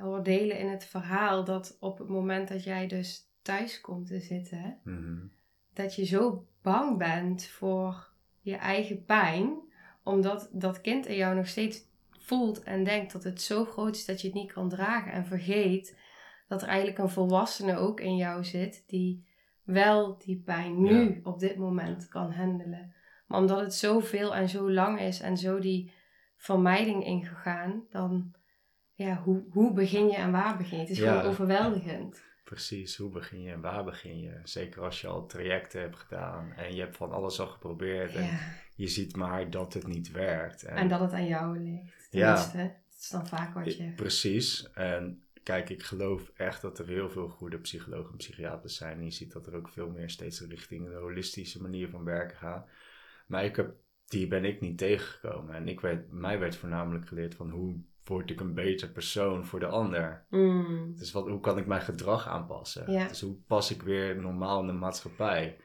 hoor 0.00 0.22
delen 0.22 0.58
in 0.58 0.68
het 0.68 0.84
verhaal. 0.84 1.44
Dat 1.44 1.76
op 1.80 1.98
het 1.98 2.08
moment 2.08 2.48
dat 2.48 2.64
jij 2.64 2.86
dus 2.86 3.30
thuis 3.42 3.80
komt 3.80 4.06
te 4.06 4.20
zitten, 4.20 4.78
Mhm. 4.84 5.26
dat 5.74 5.94
je 5.94 6.04
zo 6.04 6.46
bang 6.62 6.98
bent 6.98 7.44
voor 7.46 8.10
je 8.40 8.56
eigen 8.56 9.04
pijn, 9.04 9.60
omdat 10.04 10.48
dat 10.52 10.80
kind 10.80 11.06
in 11.06 11.16
jou 11.16 11.34
nog 11.36 11.46
steeds 11.48 11.90
voelt 12.18 12.62
en 12.62 12.84
denkt 12.84 13.12
dat 13.12 13.24
het 13.24 13.42
zo 13.42 13.64
groot 13.64 13.96
is 13.96 14.04
dat 14.04 14.20
je 14.20 14.26
het 14.26 14.36
niet 14.36 14.52
kan 14.52 14.68
dragen 14.68 15.12
en 15.12 15.26
vergeet 15.26 15.98
dat 16.48 16.62
er 16.62 16.68
eigenlijk 16.68 16.98
een 16.98 17.08
volwassene 17.08 17.76
ook 17.76 18.00
in 18.00 18.16
jou 18.16 18.44
zit 18.44 18.84
die 18.86 19.26
wel 19.62 20.18
die 20.18 20.42
pijn 20.44 20.82
nu 20.82 21.14
Ja. 21.14 21.20
op 21.22 21.38
dit 21.38 21.56
moment 21.56 22.08
kan 22.08 22.32
handelen. 22.32 22.94
Maar 23.26 23.40
omdat 23.40 23.60
het 23.60 23.74
zoveel 23.74 24.34
en 24.34 24.48
zo 24.48 24.70
lang 24.70 25.00
is 25.00 25.20
en 25.20 25.36
zo 25.36 25.58
die 25.58 25.92
vermijding 26.36 27.04
ingegaan, 27.04 27.82
dan 27.90 28.34
ja, 29.02 29.16
hoe, 29.24 29.42
hoe 29.50 29.72
begin 29.72 30.06
je 30.06 30.16
en 30.16 30.32
waar 30.32 30.56
begin 30.56 30.76
je? 30.76 30.82
Het 30.82 30.92
is 30.92 30.98
Ja. 30.98 31.16
gewoon 31.16 31.30
overweldigend. 31.30 32.22
Precies, 32.44 32.96
hoe 32.96 33.10
begin 33.10 33.42
je 33.42 33.50
en 33.52 33.60
waar 33.60 33.84
begin 33.84 34.20
je? 34.20 34.40
Zeker 34.44 34.82
als 34.82 35.00
je 35.00 35.06
al 35.06 35.26
trajecten 35.26 35.80
hebt 35.80 35.96
gedaan 35.96 36.52
en 36.52 36.74
je 36.74 36.80
hebt 36.80 36.96
van 36.96 37.12
alles 37.12 37.40
al 37.40 37.46
geprobeerd 37.46 38.14
en 38.14 38.38
je 38.74 38.86
ziet 38.88 39.16
maar 39.16 39.50
dat 39.50 39.74
het 39.74 39.86
niet 39.86 40.10
werkt. 40.10 40.62
En 40.62 40.88
dat 40.88 41.00
het 41.00 41.12
aan 41.12 41.26
jou 41.26 41.58
ligt. 41.58 42.08
Ja. 42.10 42.34
Dat 42.34 42.54
is 42.98 43.08
dan 43.08 43.26
vaak 43.26 43.54
wat 43.54 43.76
je... 43.76 43.92
Precies. 43.96 44.70
En 44.72 45.22
kijk, 45.42 45.70
ik 45.70 45.82
geloof 45.82 46.30
echt 46.36 46.62
dat 46.62 46.78
er 46.78 46.86
heel 46.88 47.10
veel 47.10 47.28
goede 47.28 47.58
psychologen 47.58 48.10
en 48.10 48.16
psychiaters 48.16 48.76
zijn. 48.76 48.98
En 48.98 49.04
je 49.04 49.10
ziet 49.10 49.32
dat 49.32 49.46
er 49.46 49.54
ook 49.54 49.68
veel 49.68 49.90
meer 49.90 50.10
steeds 50.10 50.40
richting 50.40 50.88
de 50.88 50.94
holistische 50.94 51.62
manier 51.62 51.88
van 51.88 52.04
werken 52.04 52.36
gaat. 52.36 52.68
Maar 53.26 53.44
ik 53.44 53.56
heb, 53.56 53.74
die 54.08 54.26
ben 54.26 54.44
ik 54.44 54.60
niet 54.60 54.78
tegengekomen. 54.78 55.54
En 55.54 55.68
ik 55.68 55.80
werd, 55.80 56.10
mij 56.12 56.38
werd 56.38 56.56
voornamelijk 56.56 57.06
geleerd 57.06 57.34
van 57.34 57.50
hoe 57.50 57.76
word 58.12 58.30
ik 58.30 58.40
een 58.40 58.54
beter 58.54 58.88
persoon 58.88 59.44
voor 59.44 59.60
de 59.60 59.66
ander. 59.66 60.26
Mm. 60.30 60.94
Dus 60.96 61.12
wat, 61.12 61.28
hoe 61.28 61.40
kan 61.40 61.58
ik 61.58 61.66
mijn 61.66 61.80
gedrag 61.80 62.28
aanpassen? 62.28 62.92
Ja. 62.92 63.08
Dus 63.08 63.20
hoe 63.20 63.36
pas 63.46 63.70
ik 63.70 63.82
weer 63.82 64.20
normaal 64.20 64.60
in 64.60 64.66
de 64.66 64.72
maatschappij? 64.72 65.56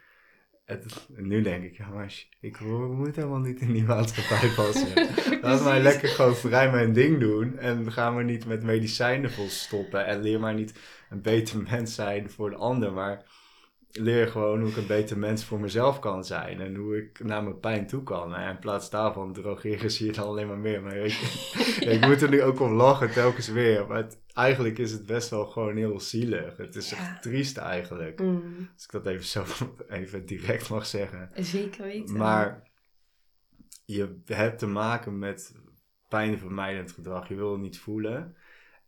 Het, 0.65 1.07
nu 1.15 1.41
denk 1.41 1.63
ik, 1.63 1.77
ja, 1.77 1.89
maar 1.89 2.25
ik 2.39 2.59
moet 2.59 3.15
helemaal 3.15 3.39
niet 3.39 3.59
in 3.59 3.73
die 3.73 3.83
maatschappij 3.83 4.49
passen. 4.63 5.07
Laat 5.41 5.63
mij 5.63 5.81
lekker 5.81 6.07
gewoon 6.07 6.35
vrij 6.35 6.71
mijn 6.71 6.93
ding 6.93 7.19
doen. 7.19 7.57
En 7.57 7.91
ga 7.91 8.11
me 8.11 8.23
niet 8.23 8.45
met 8.45 8.63
medicijnen 8.63 9.31
volstoppen. 9.31 10.05
En 10.05 10.21
leer 10.21 10.39
maar 10.39 10.53
niet 10.53 10.79
een 11.09 11.21
beter 11.21 11.61
mens 11.71 11.95
zijn 11.95 12.29
voor 12.29 12.49
de 12.49 12.55
ander. 12.55 12.91
Maar 12.91 13.25
leer 13.99 14.27
gewoon 14.27 14.59
hoe 14.61 14.69
ik 14.69 14.75
een 14.77 14.87
beter 14.87 15.17
mens 15.17 15.45
voor 15.45 15.59
mezelf 15.59 15.99
kan 15.99 16.25
zijn. 16.25 16.61
En 16.61 16.75
hoe 16.75 16.97
ik 16.97 17.23
naar 17.23 17.43
mijn 17.43 17.59
pijn 17.59 17.87
toe 17.87 18.03
kan. 18.03 18.35
En 18.35 18.49
in 18.49 18.59
plaats 18.59 18.89
daarvan 18.89 19.33
drogeren 19.33 19.91
zie 19.91 20.05
je 20.05 20.11
dan 20.11 20.25
alleen 20.25 20.47
maar 20.47 20.57
meer. 20.57 20.81
Maar 20.81 20.97
ja, 20.97 21.03
ik 21.93 22.05
moet 22.05 22.21
er 22.21 22.29
nu 22.29 22.41
ook 22.41 22.59
om 22.59 22.71
lachen 22.73 23.11
telkens 23.11 23.47
weer. 23.49 23.87
Maar 23.87 23.97
het- 23.97 24.19
eigenlijk 24.33 24.77
is 24.77 24.91
het 24.91 25.05
best 25.05 25.29
wel 25.29 25.45
gewoon 25.45 25.75
heel 25.75 25.99
zielig. 25.99 26.57
Het 26.57 26.75
is 26.75 26.89
Ja. 26.89 26.97
echt 26.97 27.21
triest 27.21 27.57
eigenlijk. 27.57 28.19
Mm. 28.21 28.69
Als 28.73 28.83
ik 28.83 28.91
dat 28.91 29.05
even 29.05 29.25
zo 29.25 29.43
even 29.89 30.25
direct 30.25 30.69
mag 30.69 30.85
zeggen. 30.85 31.29
Zeker 31.35 31.83
weten. 31.83 32.17
Maar 32.17 32.63
je 33.85 34.15
hebt 34.25 34.59
te 34.59 34.67
maken 34.67 35.19
met 35.19 35.53
pijnvermijdend 36.07 36.91
gedrag. 36.91 37.27
Je 37.27 37.35
wil 37.35 37.51
het 37.51 37.61
niet 37.61 37.79
voelen. 37.79 38.35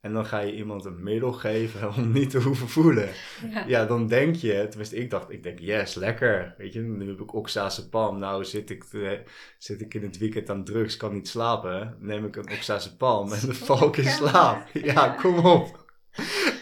En 0.01 0.13
dan 0.13 0.25
ga 0.25 0.39
je 0.39 0.55
iemand 0.55 0.85
een 0.85 1.03
middel 1.03 1.31
geven 1.31 1.89
om 1.95 2.11
niet 2.11 2.29
te 2.29 2.39
hoeven 2.39 2.67
voelen. 2.69 3.09
Ja. 3.51 3.63
Ja, 3.67 3.85
dan 3.85 4.07
denk 4.07 4.35
je, 4.35 4.65
tenminste 4.69 4.95
ik 4.95 5.09
dacht, 5.09 5.29
ik 5.31 5.43
denk 5.43 5.59
yes, 5.59 5.95
lekker. 5.95 6.55
Weet 6.57 6.73
je, 6.73 6.79
nu 6.79 7.07
heb 7.09 7.19
ik 7.19 7.33
oxazepam. 7.33 8.19
Nou 8.19 8.45
zit 8.45 8.69
ik, 8.69 8.83
te- 8.83 9.23
zit 9.57 9.81
ik 9.81 9.93
in 9.93 10.03
het 10.03 10.17
weekend 10.17 10.49
aan 10.49 10.63
drugs, 10.63 10.97
kan 10.97 11.13
niet 11.13 11.27
slapen. 11.27 11.95
Neem 11.99 12.25
ik 12.25 12.35
een 12.35 12.51
oxazepam 12.51 13.31
en 13.33 13.39
dan 13.45 13.55
val 13.55 13.87
ik 13.87 13.97
in 13.97 14.05
slaap. 14.09 14.67
Ja, 14.83 15.07
kom 15.09 15.37
op. 15.45 15.87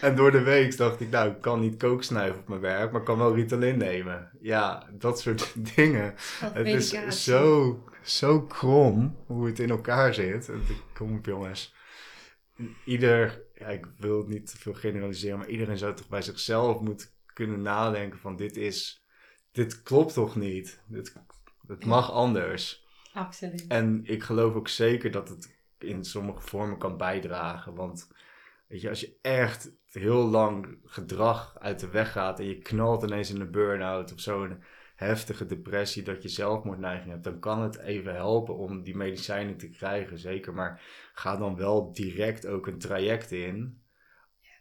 En 0.00 0.16
door 0.16 0.30
de 0.30 0.42
week 0.42 0.76
dacht 0.76 1.00
ik, 1.00 1.10
nou, 1.10 1.30
ik 1.30 1.40
kan 1.40 1.60
niet 1.60 1.76
kooksnuiven 1.76 2.40
op 2.40 2.48
mijn 2.48 2.60
werk, 2.60 2.90
maar 2.90 3.00
ik 3.00 3.06
kan 3.06 3.18
wel 3.18 3.34
Ritalin 3.34 3.78
nemen. 3.78 4.30
Ja, 4.40 4.86
dat 4.92 5.20
soort 5.20 5.54
dingen. 5.74 6.14
Het 6.40 6.66
is 6.66 7.24
zo, 7.24 7.78
zo 8.02 8.40
krom 8.42 9.16
hoe 9.26 9.46
het 9.46 9.58
in 9.58 9.70
elkaar 9.70 10.14
zit. 10.14 10.50
Kom 10.94 11.16
op 11.16 11.26
jongens. 11.26 11.74
Ieder, 12.84 13.42
ja, 13.54 13.66
ik 13.66 13.86
wil 13.96 14.18
het 14.18 14.28
niet 14.28 14.50
te 14.50 14.58
veel 14.58 14.74
generaliseren, 14.74 15.38
maar 15.38 15.48
iedereen 15.48 15.78
zou 15.78 15.94
toch 15.94 16.08
bij 16.08 16.22
zichzelf 16.22 16.80
moeten 16.80 17.08
kunnen 17.32 17.62
nadenken 17.62 18.18
van 18.18 18.36
dit 18.36 18.56
is, 18.56 19.04
dit 19.52 19.82
klopt 19.82 20.12
toch 20.12 20.36
niet? 20.36 20.80
Dit, 20.86 21.14
het 21.66 21.84
mag 21.84 22.12
anders. 22.12 22.86
Absoluut. 23.12 23.66
En 23.66 24.00
ik 24.04 24.22
geloof 24.22 24.54
ook 24.54 24.68
zeker 24.68 25.10
dat 25.10 25.28
het 25.28 25.56
in 25.78 26.04
sommige 26.04 26.40
vormen 26.40 26.78
kan 26.78 26.96
bijdragen. 26.96 27.74
Want 27.74 28.10
weet 28.68 28.80
je, 28.80 28.88
als 28.88 29.00
je 29.00 29.18
echt 29.22 29.70
heel 29.84 30.24
lang 30.24 30.78
gedrag 30.84 31.56
uit 31.58 31.80
de 31.80 31.88
weg 31.88 32.12
gaat 32.12 32.38
en 32.38 32.46
je 32.46 32.58
knalt 32.58 33.02
ineens 33.02 33.30
in 33.30 33.40
een 33.40 33.50
burn-out 33.50 34.12
of 34.12 34.20
zo'n 34.20 34.62
heftige 34.98 35.46
depressie 35.46 36.02
dat 36.02 36.22
je 36.22 36.28
zelfmoordneiging 36.28 37.10
hebt, 37.10 37.24
dan 37.24 37.38
kan 37.38 37.62
het 37.62 37.78
even 37.78 38.14
helpen 38.14 38.56
om 38.56 38.82
die 38.82 38.96
medicijnen 38.96 39.56
te 39.56 39.68
krijgen, 39.68 40.18
zeker. 40.18 40.54
Maar 40.54 40.82
ga 41.12 41.36
dan 41.36 41.56
wel 41.56 41.92
direct 41.92 42.46
ook 42.46 42.66
een 42.66 42.78
traject 42.78 43.32
in 43.32 43.82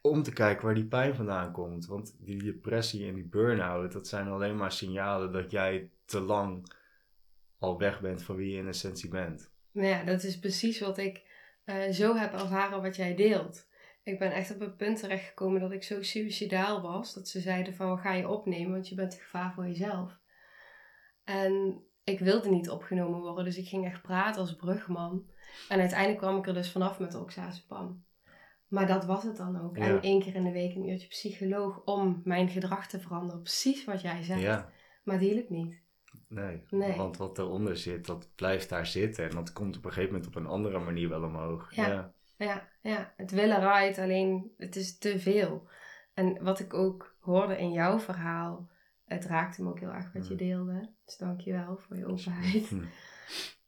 om 0.01 0.23
te 0.23 0.33
kijken 0.33 0.65
waar 0.65 0.75
die 0.75 0.87
pijn 0.87 1.15
vandaan 1.15 1.51
komt. 1.51 1.85
Want 1.85 2.15
die 2.19 2.43
depressie 2.43 3.07
en 3.07 3.13
die 3.13 3.27
burn-out, 3.27 3.91
dat 3.91 4.07
zijn 4.07 4.27
alleen 4.27 4.57
maar 4.57 4.71
signalen 4.71 5.31
dat 5.31 5.51
jij 5.51 5.89
te 6.05 6.19
lang 6.19 6.73
al 7.59 7.77
weg 7.77 8.01
bent 8.01 8.23
van 8.23 8.35
wie 8.35 8.51
je 8.51 8.57
in 8.57 8.67
essentie 8.67 9.09
bent. 9.09 9.51
Nou 9.71 9.87
ja, 9.87 10.03
dat 10.03 10.23
is 10.23 10.39
precies 10.39 10.79
wat 10.79 10.97
ik 10.97 11.21
eh, 11.63 11.89
zo 11.91 12.15
heb 12.15 12.33
ervaren 12.33 12.81
wat 12.81 12.95
jij 12.95 13.15
deelt. 13.15 13.67
Ik 14.03 14.19
ben 14.19 14.31
echt 14.31 14.51
op 14.51 14.61
een 14.61 14.75
punt 14.75 14.99
terechtgekomen 14.99 15.61
dat 15.61 15.71
ik 15.71 15.83
zo 15.83 16.01
suicidaal 16.01 16.81
was. 16.81 17.13
Dat 17.13 17.27
ze 17.27 17.39
zeiden 17.39 17.75
van, 17.75 17.99
gaan 17.99 18.17
je 18.17 18.29
opnemen, 18.29 18.71
want 18.71 18.87
je 18.87 18.95
bent 18.95 19.13
een 19.13 19.19
gevaar 19.19 19.53
voor 19.53 19.67
jezelf. 19.67 20.19
En 21.27 21.83
ik 22.03 22.19
wilde 22.19 22.49
niet 22.49 22.69
opgenomen 22.69 23.19
worden, 23.19 23.45
dus 23.45 23.57
ik 23.57 23.67
ging 23.67 23.85
echt 23.85 24.01
praten 24.01 24.41
als 24.41 24.55
brugman. 24.55 25.25
En 25.69 25.79
uiteindelijk 25.79 26.19
kwam 26.19 26.37
ik 26.37 26.47
er 26.47 26.53
dus 26.53 26.71
vanaf 26.71 26.99
met 26.99 27.15
oxazepam. 27.15 28.03
Maar 28.67 28.87
dat 28.87 29.05
was 29.05 29.23
het 29.23 29.37
dan 29.37 29.61
ook. 29.61 29.77
Ja. 29.77 29.83
En 29.83 30.01
één 30.01 30.21
keer 30.21 30.35
in 30.35 30.43
de 30.43 30.51
week 30.51 30.75
een 30.75 30.89
uurtje 30.89 31.07
psycholoog 31.07 31.81
om 31.85 32.21
mijn 32.23 32.49
gedrag 32.49 32.87
te 32.87 32.99
veranderen. 32.99 33.41
Precies 33.41 33.85
wat 33.85 34.01
jij 34.01 34.23
zegt. 34.23 34.41
Ja, 34.41 34.69
Maar 35.03 35.19
die 35.19 35.33
hielp 35.33 35.49
niet. 35.49 35.75
nee. 36.27 36.63
Nee. 36.69 36.95
Want 36.95 37.17
wat 37.17 37.37
eronder 37.39 37.77
zit, 37.77 38.05
dat 38.05 38.29
blijft 38.35 38.69
daar 38.69 38.85
zitten. 38.85 39.29
En 39.29 39.35
dat 39.35 39.53
komt 39.53 39.77
op 39.77 39.85
een 39.85 39.91
gegeven 39.91 40.13
moment 40.13 40.35
op 40.35 40.35
een 40.35 40.47
andere 40.49 40.79
manier 40.79 41.09
wel 41.09 41.23
omhoog. 41.23 41.75
Ja. 41.75 41.87
ja. 41.87 42.13
Ja, 42.37 42.67
ja, 42.81 43.13
het 43.17 43.31
willen 43.31 43.57
eruit, 43.57 43.97
alleen 43.97 44.53
het 44.57 44.75
is 44.75 44.97
te 44.97 45.19
veel. 45.19 45.67
En 46.13 46.43
wat 46.43 46.59
ik 46.59 46.73
ook 46.73 47.15
hoorde 47.19 47.57
in 47.57 47.71
jouw 47.71 47.99
verhaal, 47.99 48.69
het 49.07 49.25
raakte 49.25 49.63
me 49.63 49.69
ook 49.69 49.79
heel 49.79 49.93
erg 49.93 50.13
wat 50.13 50.27
je 50.27 50.35
deelde. 50.35 50.89
Dus 51.05 51.17
dank 51.17 51.41
je 51.41 51.51
wel 51.51 51.77
voor 51.77 51.97
je 51.97 52.05
openheid. 52.05 52.71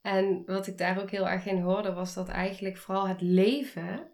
En 0.02 0.44
wat 0.46 0.68
ik 0.68 0.78
daar 0.78 1.02
ook 1.02 1.10
heel 1.12 1.28
erg 1.30 1.46
in 1.46 1.62
hoorde, 1.62 1.94
was 1.94 2.14
dat 2.14 2.28
eigenlijk 2.28 2.78
vooral 2.78 3.08
het 3.08 3.22
leven 3.22 4.08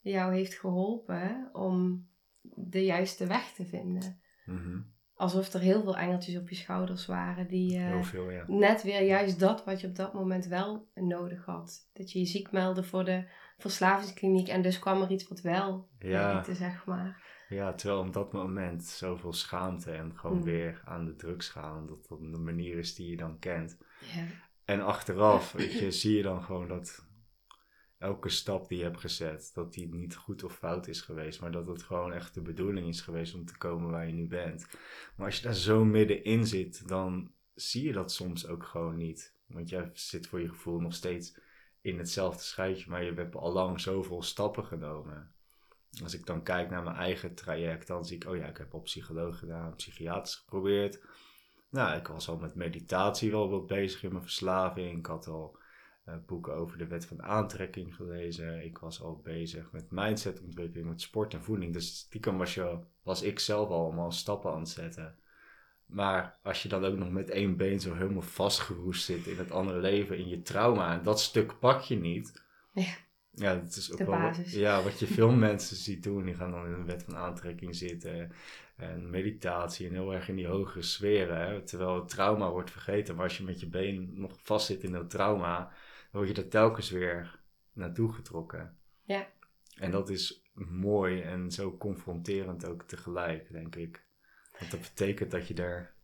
jou 0.00 0.34
heeft 0.34 0.54
geholpen 0.54 1.48
om 1.52 2.06
de 2.42 2.84
juiste 2.84 3.26
weg 3.26 3.52
te 3.52 3.64
vinden. 3.64 4.20
Mhm. 4.44 4.80
Alsof 5.14 5.52
er 5.52 5.60
heel 5.60 5.82
veel 5.82 5.96
engeltjes 5.96 6.36
op 6.36 6.48
je 6.48 6.54
schouders 6.54 7.06
waren 7.06 7.48
die 7.48 7.76
eh, 7.76 7.86
Heel 7.86 8.02
veel, 8.02 8.30
ja. 8.30 8.44
net 8.46 8.82
weer 8.82 9.02
juist 9.02 9.40
dat 9.40 9.64
wat 9.64 9.80
je 9.80 9.86
op 9.86 9.96
dat 9.96 10.14
moment 10.14 10.46
wel 10.46 10.88
nodig 10.94 11.44
had. 11.44 11.88
Dat 11.92 12.12
je 12.12 12.18
je 12.18 12.24
ziek 12.26 12.52
meldde 12.52 12.82
voor 12.84 13.04
de 13.04 13.24
verslavingskliniek 13.58 14.48
en 14.48 14.62
dus 14.62 14.78
kwam 14.78 15.02
er 15.02 15.10
iets 15.10 15.28
wat 15.28 15.40
wel 15.40 15.88
Ja. 15.98 16.08
werkte, 16.32 16.54
zeg 16.54 16.86
maar. 16.86 17.22
Ja, 17.48 17.72
terwijl 17.74 18.00
op 18.00 18.12
dat 18.12 18.32
moment 18.32 18.84
zoveel 18.84 19.32
schaamte 19.32 19.90
en 19.90 20.18
gewoon 20.18 20.36
Mm. 20.36 20.42
weer 20.44 20.82
aan 20.84 21.04
de 21.04 21.16
drugs 21.16 21.48
gaan, 21.48 21.86
dat 21.86 22.06
dat 22.08 22.18
de 22.20 22.38
manier 22.38 22.78
is 22.78 22.94
die 22.94 23.10
je 23.10 23.16
dan 23.16 23.38
kent. 23.38 23.78
En 24.64 24.80
achteraf, 24.80 25.52
weet 25.52 25.72
je, 25.72 25.90
zie 26.00 26.16
je 26.16 26.22
dan 26.22 26.42
gewoon 26.42 26.68
dat 26.68 27.06
elke 27.98 28.28
stap 28.28 28.68
die 28.68 28.78
je 28.78 28.84
hebt 28.84 29.00
gezet, 29.00 29.50
dat 29.54 29.72
die 29.72 29.94
niet 29.94 30.16
goed 30.16 30.44
of 30.44 30.56
fout 30.56 30.86
is 30.86 31.00
geweest, 31.00 31.40
maar 31.40 31.52
dat 31.52 31.66
het 31.66 31.82
gewoon 31.82 32.12
echt 32.12 32.34
de 32.34 32.40
bedoeling 32.42 32.88
is 32.88 33.00
geweest 33.00 33.34
om 33.34 33.44
te 33.44 33.58
komen 33.58 33.90
waar 33.90 34.06
je 34.06 34.12
nu 34.12 34.26
bent. 34.26 34.66
Maar 35.16 35.26
als 35.26 35.36
je 35.36 35.42
daar 35.42 35.54
zo 35.54 35.84
middenin 35.84 36.46
zit, 36.46 36.88
dan 36.88 37.30
zie 37.54 37.84
je 37.86 37.92
dat 37.92 38.12
soms 38.12 38.46
ook 38.46 38.64
gewoon 38.64 38.96
niet. 38.96 39.34
Want 39.46 39.68
jij 39.68 39.90
zit 39.92 40.26
voor 40.26 40.40
je 40.40 40.48
gevoel 40.48 40.80
nog 40.80 40.94
steeds 40.94 41.36
in 41.80 41.98
hetzelfde 41.98 42.42
schuitje, 42.42 42.90
maar 42.90 43.04
je 43.04 43.12
hebt 43.12 43.34
al 43.34 43.52
lang 43.52 43.80
zoveel 43.80 44.22
stappen 44.22 44.64
genomen. 44.64 45.33
Als 46.02 46.14
ik 46.14 46.26
dan 46.26 46.42
kijk 46.42 46.70
naar 46.70 46.82
mijn 46.82 46.96
eigen 46.96 47.34
traject, 47.34 47.86
dan 47.86 48.04
zie 48.04 48.16
ik, 48.16 48.28
oh 48.28 48.36
ja, 48.36 48.46
ik 48.46 48.56
heb 48.56 48.74
al 48.74 48.80
psycholoog 48.80 49.38
gedaan, 49.38 49.74
psychiatrisch 49.74 50.34
geprobeerd. 50.34 51.00
Nou, 51.70 51.98
ik 51.98 52.06
was 52.06 52.28
al 52.28 52.36
met 52.36 52.54
meditatie 52.54 53.30
wel 53.30 53.50
wat 53.50 53.66
bezig 53.66 54.02
in 54.02 54.12
mijn 54.12 54.22
verslaving. 54.22 54.98
Ik 54.98 55.06
had 55.06 55.26
al 55.26 55.58
uh, 56.08 56.14
boeken 56.26 56.54
over 56.54 56.78
de 56.78 56.86
wet 56.86 57.06
van 57.06 57.22
aantrekking 57.22 57.94
gelezen. 57.94 58.64
Ik 58.64 58.78
was 58.78 59.02
al 59.02 59.20
bezig 59.22 59.72
met 59.72 59.90
mindsetontwikkeling, 59.90 60.88
met 60.88 61.00
sport 61.00 61.34
en 61.34 61.42
voeding. 61.42 61.72
Dus 61.72 61.96
stiekem 61.96 62.38
was, 62.38 62.54
je, 62.54 62.78
was 63.02 63.22
ik 63.22 63.38
zelf 63.38 63.68
al 63.68 63.84
allemaal 63.84 64.12
stappen 64.12 64.52
aan 64.52 64.58
het 64.58 64.68
zetten. 64.68 65.18
Maar 65.86 66.38
als 66.42 66.62
je 66.62 66.68
dan 66.68 66.84
ook 66.84 66.96
nog 66.96 67.10
met 67.10 67.30
één 67.30 67.56
been 67.56 67.80
zo 67.80 67.94
helemaal 67.94 68.22
vastgeroest 68.22 69.04
zit 69.04 69.26
in 69.26 69.38
het 69.38 69.50
andere 69.50 69.78
leven, 69.78 70.18
in 70.18 70.28
je 70.28 70.42
trauma, 70.42 70.92
en 70.92 71.02
dat 71.02 71.20
stuk 71.20 71.58
pak 71.58 71.80
je 71.80 71.96
niet. 71.96 72.42
Ja. 72.72 72.94
Ja, 73.34 73.54
dat 73.54 73.76
is 73.76 73.92
ook 73.92 73.98
De 73.98 74.04
wel 74.04 74.20
wat, 74.20 74.50
ja, 74.50 74.82
wat 74.82 74.98
je 74.98 75.06
veel 75.06 75.32
mensen 75.48 75.76
ziet 75.76 76.02
doen. 76.02 76.24
Die 76.24 76.34
gaan 76.34 76.50
dan 76.50 76.66
in 76.66 76.74
de 76.74 76.84
wet 76.84 77.02
van 77.02 77.16
aantrekking 77.16 77.76
zitten. 77.76 78.32
En 78.76 79.10
meditatie 79.10 79.86
en 79.88 79.92
heel 79.92 80.14
erg 80.14 80.28
in 80.28 80.36
die 80.36 80.46
hogere 80.46 80.82
sferen. 80.82 81.40
Hè? 81.40 81.62
Terwijl 81.62 81.94
het 81.94 82.08
trauma 82.08 82.50
wordt 82.50 82.70
vergeten. 82.70 83.14
Maar 83.14 83.24
als 83.24 83.36
je 83.36 83.44
met 83.44 83.60
je 83.60 83.68
been 83.68 84.10
nog 84.14 84.38
vast 84.42 84.66
zit 84.66 84.82
in 84.82 84.92
dat 84.92 85.10
trauma, 85.10 85.58
dan 85.58 86.22
word 86.22 86.36
je 86.36 86.42
er 86.42 86.48
telkens 86.48 86.90
weer 86.90 87.40
naartoe 87.72 88.12
getrokken. 88.12 88.78
Ja. 89.02 89.28
En 89.76 89.90
dat 89.90 90.08
is 90.08 90.42
mooi 90.54 91.20
en 91.20 91.50
zo 91.50 91.76
confronterend 91.76 92.66
ook 92.66 92.82
tegelijk, 92.82 93.52
denk 93.52 93.76
ik. 93.76 94.04
Want 94.58 94.70
dat 94.70 94.80
betekent 94.80 95.30
dat 95.30 95.48
je 95.48 95.54
daar 95.54 95.94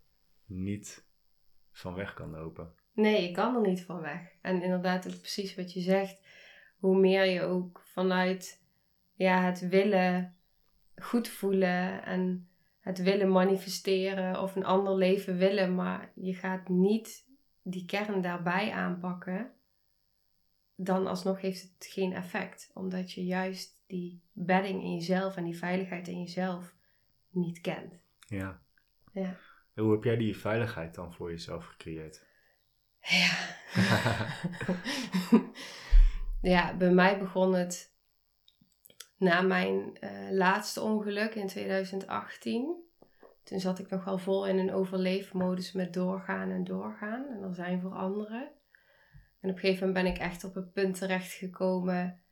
niet 0.46 1.04
van 1.72 1.94
weg 1.94 2.14
kan 2.14 2.30
lopen. 2.30 2.72
Nee, 2.92 3.28
je 3.28 3.30
kan 3.30 3.54
er 3.54 3.68
niet 3.68 3.82
van 3.82 4.00
weg. 4.00 4.20
En 4.40 4.62
inderdaad, 4.62 5.06
ook 5.06 5.20
precies 5.20 5.54
wat 5.54 5.72
je 5.72 5.80
zegt. 5.80 6.20
Hoe 6.80 6.98
meer 6.98 7.24
je 7.24 7.42
ook 7.42 7.82
vanuit 7.84 8.62
ja, 9.14 9.42
het 9.42 9.68
willen 9.68 10.36
goed 10.96 11.28
voelen 11.28 12.04
en 12.04 12.48
het 12.80 13.02
willen 13.02 13.32
manifesteren 13.32 14.40
of 14.40 14.56
een 14.56 14.64
ander 14.64 14.94
leven 14.96 15.36
willen, 15.36 15.74
maar 15.74 16.12
je 16.14 16.34
gaat 16.34 16.68
niet 16.68 17.28
die 17.62 17.84
kern 17.84 18.20
daarbij 18.20 18.72
aanpakken, 18.72 19.52
dan 20.74 21.06
alsnog 21.06 21.40
heeft 21.40 21.62
het 21.62 21.86
geen 21.90 22.12
effect. 22.12 22.70
Omdat 22.74 23.12
je 23.12 23.24
juist 23.24 23.82
die 23.86 24.22
bedding 24.32 24.82
in 24.82 24.94
jezelf 24.94 25.36
en 25.36 25.44
die 25.44 25.58
veiligheid 25.58 26.08
in 26.08 26.18
jezelf 26.20 26.74
niet 27.28 27.60
kent. 27.60 28.00
Ja. 28.26 28.62
Ja. 29.12 29.36
Hoe 29.74 29.92
heb 29.92 30.04
jij 30.04 30.16
die 30.16 30.36
veiligheid 30.36 30.94
dan 30.94 31.12
voor 31.12 31.30
jezelf 31.30 31.64
gecreëerd? 31.64 32.26
Ja. 33.00 33.56
ja, 36.42 36.76
bij 36.76 36.90
mij 36.90 37.18
begon 37.18 37.54
het 37.54 37.94
na 39.16 39.40
mijn 39.40 39.96
eh, 39.98 40.30
laatste 40.30 40.80
ongeluk 40.80 41.34
in 41.34 41.46
2018. 41.46 42.88
Toen 43.42 43.60
zat 43.60 43.78
ik 43.78 43.90
nog 43.90 44.04
wel 44.04 44.18
vol 44.18 44.46
in 44.46 44.58
een 44.58 44.72
overleefmodus 44.72 45.72
met 45.72 45.92
doorgaan 45.92 46.50
en 46.50 46.64
doorgaan. 46.64 47.26
En 47.28 47.42
er 47.42 47.54
zijn 47.54 47.80
voor 47.80 47.94
anderen. 47.94 48.50
En 49.40 49.50
op 49.50 49.54
een 49.54 49.60
gegeven 49.60 49.86
moment 49.86 50.04
ben 50.04 50.14
ik 50.14 50.18
echt 50.18 50.44
op 50.44 50.54
het 50.54 50.72
punt 50.72 50.98
terechtgekomen 50.98 52.22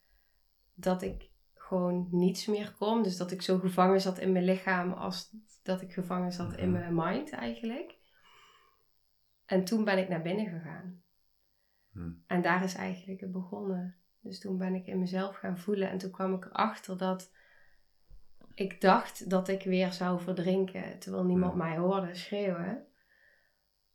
dat 0.75 1.03
ik 1.03 1.31
gewoon 1.55 2.09
niets 2.11 2.47
meer 2.47 2.75
kon. 2.79 3.03
Dus 3.03 3.17
dat 3.17 3.31
ik 3.31 3.43
zo 3.43 3.59
gevangen 3.59 4.01
zat 4.01 4.19
in 4.19 4.33
mijn 4.33 4.45
lichaam 4.45 4.93
als 4.93 5.31
dat 5.63 5.83
ik 5.83 5.93
gevangen 5.93 6.33
zat 6.33 6.57
in 6.57 6.73
mijn 6.73 6.95
mind 6.95 7.31
eigenlijk. 7.31 7.97
En 9.47 9.65
toen 9.65 9.85
ben 9.85 9.99
ik 9.99 10.09
naar 10.09 10.23
binnen 10.23 10.47
gegaan. 10.47 11.03
Hm. 11.99 12.11
En 12.27 12.43
daar 12.43 12.65
is 12.65 12.75
eigenlijk 12.75 13.21
het 13.21 13.33
begonnen. 13.33 13.97
Dus 14.21 14.41
toen 14.41 14.59
ben 14.59 14.75
ik 14.75 14.87
in 14.87 14.99
mezelf 14.99 15.37
gaan 15.37 15.59
voelen. 15.59 15.91
En 15.91 15.99
toen 15.99 16.11
kwam 16.11 16.35
ik 16.35 16.45
erachter 16.45 16.99
dat 16.99 17.33
ik 18.55 18.81
dacht 18.81 19.31
dat 19.31 19.49
ik 19.49 19.63
weer 19.63 19.93
zou 19.93 20.21
verdrinken. 20.21 20.99
Terwijl 20.99 21.25
niemand 21.25 21.53
Ja. 21.53 21.59
mij 21.59 21.77
hoorde 21.77 22.15
schreeuwen. 22.15 22.87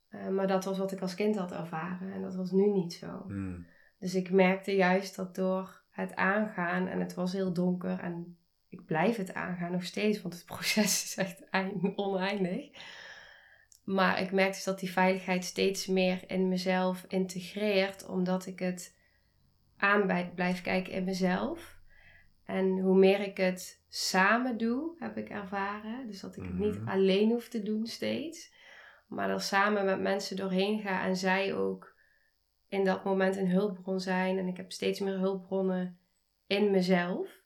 Eh, 0.09 0.27
maar 0.27 0.47
dat 0.47 0.65
was 0.65 0.77
wat 0.77 0.91
ik 0.91 1.01
als 1.01 1.15
kind 1.15 1.35
had 1.37 1.51
ervaren. 1.51 2.13
En 2.13 2.21
dat 2.21 2.35
was 2.35 2.51
nu 2.51 2.67
niet 2.71 2.93
zo. 2.93 3.23
Hm. 3.27 3.59
Dus 3.99 4.15
ik 4.15 4.31
merkte 4.31 4.71
juist 4.75 5.15
dat 5.15 5.35
door 5.35 5.81
het 5.89 6.15
aangaan. 6.15 6.87
En 6.87 6.99
het 6.99 7.13
was 7.13 7.33
heel 7.33 7.53
donker. 7.53 7.99
En 7.99 8.37
ik 8.69 8.85
blijf 8.85 9.17
het 9.17 9.33
aangaan 9.33 9.71
nog 9.71 9.83
steeds. 9.83 10.21
Want 10.21 10.33
het 10.33 10.45
proces 10.55 11.03
is 11.03 11.15
echt 11.17 11.49
eind- 11.49 11.97
oneindig. 11.97 12.69
Maar 13.83 14.21
ik 14.21 14.31
merkte 14.31 14.53
dus 14.55 14.63
dat 14.63 14.79
die 14.79 14.91
veiligheid 14.91 15.43
steeds 15.43 15.87
meer 15.87 16.23
in 16.27 16.47
mezelf 16.49 17.05
integreert. 17.07 18.05
Omdat 18.07 18.45
ik 18.45 18.59
het 18.59 18.97
aan 19.77 20.31
blijf 20.35 20.61
kijken 20.61 20.93
in 20.93 21.03
mezelf. 21.03 21.77
En 22.45 22.79
hoe 22.79 22.97
meer 22.97 23.19
ik 23.19 23.37
het 23.37 23.83
samen 23.89 24.57
doe, 24.57 24.95
heb 24.99 25.17
ik 25.17 25.29
ervaren. 25.29 26.07
Dus 26.07 26.19
dat 26.19 26.35
ik 26.35 26.43
het 26.43 26.57
niet 26.59 26.79
Mhm. 26.79 26.89
alleen 26.89 27.29
hoef 27.29 27.47
te 27.47 27.63
doen 27.63 27.85
steeds. 27.85 28.53
Maar 29.07 29.29
er 29.29 29.41
samen 29.41 29.85
met 29.85 29.99
mensen 30.01 30.35
doorheen 30.35 30.79
ga. 30.81 31.03
En 31.05 31.15
zij 31.15 31.55
ook 31.55 31.95
in 32.67 32.83
dat 32.83 33.03
moment 33.03 33.35
een 33.37 33.49
hulpbron 33.49 33.99
zijn. 33.99 34.37
En 34.37 34.47
ik 34.47 34.57
heb 34.57 34.71
steeds 34.71 34.99
meer 34.99 35.17
hulpbronnen 35.17 35.97
in 36.47 36.71
mezelf. 36.71 37.41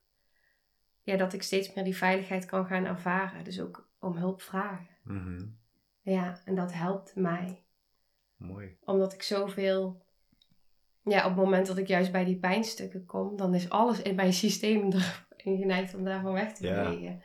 Ja, 1.02 1.18
dat 1.18 1.34
ik 1.34 1.44
steeds 1.44 1.74
meer 1.74 1.84
die 1.84 1.98
veiligheid 1.98 2.46
kan 2.46 2.66
gaan 2.66 2.86
ervaren. 2.86 3.44
Dus 3.44 3.62
ook 3.62 3.90
om 4.00 4.16
hulp 4.16 4.42
vragen. 4.42 4.98
Mhm. 5.04 5.46
Ja, 6.12 6.42
en 6.46 6.56
dat 6.56 6.74
helpt 6.74 7.16
mij. 7.16 7.64
Mooi. 8.38 8.78
Omdat 8.86 9.14
ik 9.14 9.22
zoveel... 9.24 10.06
Ja, 11.04 11.18
op 11.24 11.36
het 11.36 11.44
moment 11.44 11.68
dat 11.68 11.78
ik 11.78 11.88
juist 11.88 12.12
bij 12.12 12.26
die 12.26 12.40
pijnstukken 12.40 13.06
kom... 13.06 13.38
dan 13.38 13.54
is 13.54 13.70
alles 13.70 14.02
in 14.02 14.16
mijn 14.16 14.34
systeem 14.34 14.92
erin 15.38 15.58
geneigd 15.58 15.94
om 15.94 16.04
daarvan 16.04 16.34
weg 16.34 16.54
te 16.54 16.68
Ja. 16.68 16.84
bewegen. 16.84 17.24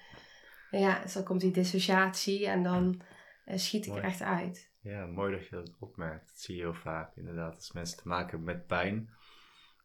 Ja, 0.70 1.00
dus 1.02 1.12
dan 1.12 1.24
komt 1.24 1.40
die 1.40 1.50
dissociatie 1.50 2.46
en 2.46 2.62
dan 2.62 3.02
eh, 3.44 3.58
schiet 3.58 3.86
ik 3.86 3.94
er 3.94 4.02
echt 4.02 4.22
uit. 4.22 4.70
Ja, 4.80 5.06
mooi 5.06 5.32
dat 5.36 5.46
je 5.46 5.56
dat 5.56 5.76
opmerkt. 5.78 6.26
Dat 6.28 6.38
zie 6.40 6.56
je 6.56 6.60
heel 6.62 6.74
vaak 6.74 7.16
inderdaad. 7.16 7.54
Als 7.54 7.72
mensen 7.72 7.98
te 7.98 8.08
maken 8.08 8.28
hebben 8.36 8.46
met 8.56 8.66
pijn, 8.66 9.10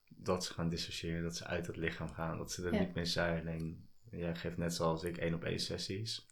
dat 0.09 0.45
ze 0.45 0.53
gaan 0.53 0.69
dissociëren, 0.69 1.23
dat 1.23 1.35
ze 1.35 1.45
uit 1.45 1.67
het 1.67 1.75
lichaam 1.77 2.09
gaan, 2.13 2.37
dat 2.37 2.51
ze 2.51 2.65
er 2.65 2.73
Ja. 2.73 2.79
niet 2.79 2.93
meer 2.93 3.05
zijn. 3.05 3.39
Alleen, 3.47 3.87
jij 4.11 4.35
geeft 4.35 4.57
net 4.57 4.73
zoals 4.73 5.03
ik 5.03 5.17
één 5.17 5.33
op 5.33 5.43
één 5.43 5.59
sessies. 5.59 6.26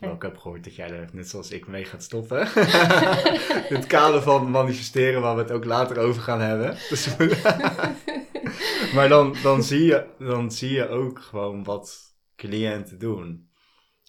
Maar 0.00 0.12
ik 0.12 0.22
heb 0.22 0.38
gehoord 0.38 0.64
dat 0.64 0.74
jij 0.74 0.90
er 0.90 1.08
net 1.12 1.28
zoals 1.28 1.50
ik 1.50 1.66
mee 1.66 1.84
gaat 1.84 2.02
stoppen. 2.02 2.40
In 3.70 3.76
het 3.76 3.86
kader 3.86 4.22
van 4.22 4.50
manifesteren, 4.50 5.20
waar 5.20 5.36
we 5.36 5.42
het 5.42 5.50
ook 5.50 5.64
later 5.64 5.98
over 5.98 6.22
gaan 6.22 6.40
hebben. 6.40 6.76
Dus 6.88 7.16
maar 8.94 9.08
dan, 9.08 9.36
dan, 9.42 9.62
zie 9.62 9.84
je, 9.84 10.06
dan 10.18 10.50
zie 10.50 10.72
je 10.72 10.88
ook 10.88 11.20
gewoon 11.20 11.64
wat 11.64 12.14
cliënten 12.36 12.98
doen. 12.98 13.48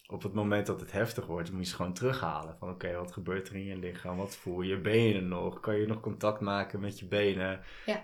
Op 0.07 0.23
het 0.23 0.33
moment 0.33 0.65
dat 0.65 0.79
het 0.79 0.91
heftig 0.91 1.25
wordt, 1.25 1.51
moet 1.51 1.63
je 1.63 1.69
ze 1.69 1.75
gewoon 1.75 1.93
terughalen. 1.93 2.55
Van 2.59 2.69
oké, 2.69 2.95
wat 2.95 3.11
gebeurt 3.11 3.49
er 3.49 3.55
in 3.55 3.65
je 3.65 3.77
lichaam? 3.77 4.17
Wat 4.17 4.35
voel 4.35 4.61
je? 4.61 4.81
Je 4.81 5.13
er 5.13 5.23
nog? 5.23 5.59
Kan 5.59 5.75
je 5.75 5.87
nog 5.87 5.99
contact 5.99 6.39
maken 6.39 6.79
met 6.79 6.99
je 6.99 7.05
benen? 7.05 7.61
Ja. 7.85 8.03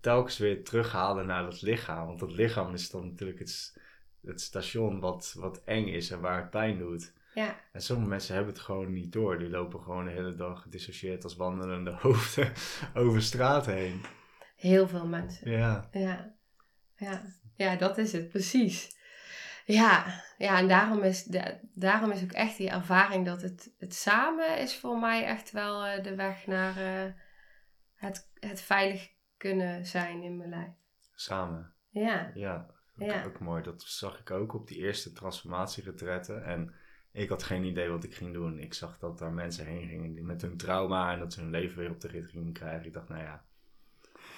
Telkens 0.00 0.38
weer 0.38 0.64
terughalen 0.64 1.26
naar 1.26 1.42
dat 1.42 1.62
lichaam. 1.62 2.06
Want 2.06 2.18
dat 2.18 2.32
lichaam 2.32 2.72
is 2.72 2.90
dan 2.90 3.08
natuurlijk 3.08 3.38
het, 3.38 3.78
het 4.24 4.40
station 4.40 5.00
wat, 5.00 5.34
wat 5.38 5.62
eng 5.64 5.86
is 5.86 6.10
en 6.10 6.20
waar 6.20 6.40
het 6.40 6.50
pijn 6.50 6.78
doet. 6.78 7.12
Ja, 7.34 7.56
En 7.72 7.80
sommige 7.82 8.08
mensen 8.08 8.34
hebben 8.34 8.52
het 8.52 8.62
gewoon 8.62 8.92
niet 8.92 9.12
door. 9.12 9.38
Die 9.38 9.48
lopen 9.48 9.80
gewoon 9.80 10.04
de 10.04 10.10
hele 10.10 10.34
dag 10.34 10.62
gedissocieerd 10.62 11.24
als 11.24 11.36
wandelende 11.36 11.90
hoofden 12.02 12.52
over 12.94 13.22
straat 13.22 13.66
heen. 13.66 14.00
heel 14.56 14.88
veel 14.88 15.06
mensen. 15.06 15.50
Ja. 15.50 15.88
Ja, 15.92 16.34
ja. 16.96 17.22
ja 17.56 17.76
dat 17.76 17.98
is 17.98 18.12
het, 18.12 18.28
precies. 18.28 18.96
Ja, 19.66 20.22
ja 20.38 20.58
en 20.58 20.68
daarom 20.68 21.02
is, 21.02 21.24
daarom 21.74 22.10
is 22.10 22.22
ook 22.22 22.32
echt 22.32 22.56
die 22.56 22.70
ervaring 22.70 23.26
dat 23.26 23.42
het, 23.42 23.74
het 23.78 23.94
samen 23.94 24.58
is 24.58 24.76
voor 24.76 24.98
mij 24.98 25.24
echt 25.24 25.50
wel 25.50 25.84
eh, 25.84 26.02
de 26.04 26.14
weg 26.14 26.46
naar 26.46 26.76
eh, 26.76 27.12
het, 27.94 28.30
het 28.40 28.60
veilig 28.60 29.12
kunnen 29.36 29.86
zijn 29.86 30.22
in 30.22 30.36
mijn 30.36 30.48
lijf. 30.50 30.72
Samen. 31.14 31.72
Ja, 31.90 32.30
Ja, 32.34 32.66
ook, 32.98 33.08
Ja. 33.10 33.24
ook 33.24 33.38
mooi. 33.38 33.62
Dat 33.62 33.82
zag 33.82 34.18
ik 34.20 34.30
ook 34.30 34.54
op 34.54 34.66
die 34.68 34.78
eerste 34.78 35.12
transformatieretretten. 35.12 36.44
En 36.44 36.74
ik 37.14 37.28
had 37.28 37.42
geen 37.42 37.64
idee 37.64 37.88
wat 37.88 38.04
ik 38.04 38.14
ging 38.14 38.32
doen. 38.32 38.58
Ik 38.58 38.74
zag 38.74 38.98
dat 38.98 39.18
daar 39.18 39.32
mensen 39.32 39.66
heen 39.66 39.88
gingen 39.88 40.26
met 40.26 40.42
hun 40.42 40.56
trauma 40.56 41.12
en 41.12 41.18
dat 41.18 41.32
ze 41.32 41.40
hun 41.40 41.50
leven 41.50 41.78
weer 41.78 41.90
op 41.90 42.00
de 42.00 42.08
rit 42.08 42.30
gingen 42.30 42.52
krijgen. 42.52 42.86
Ik 42.86 42.92
dacht, 42.92 43.08
nou 43.08 43.22
ja, 43.22 43.44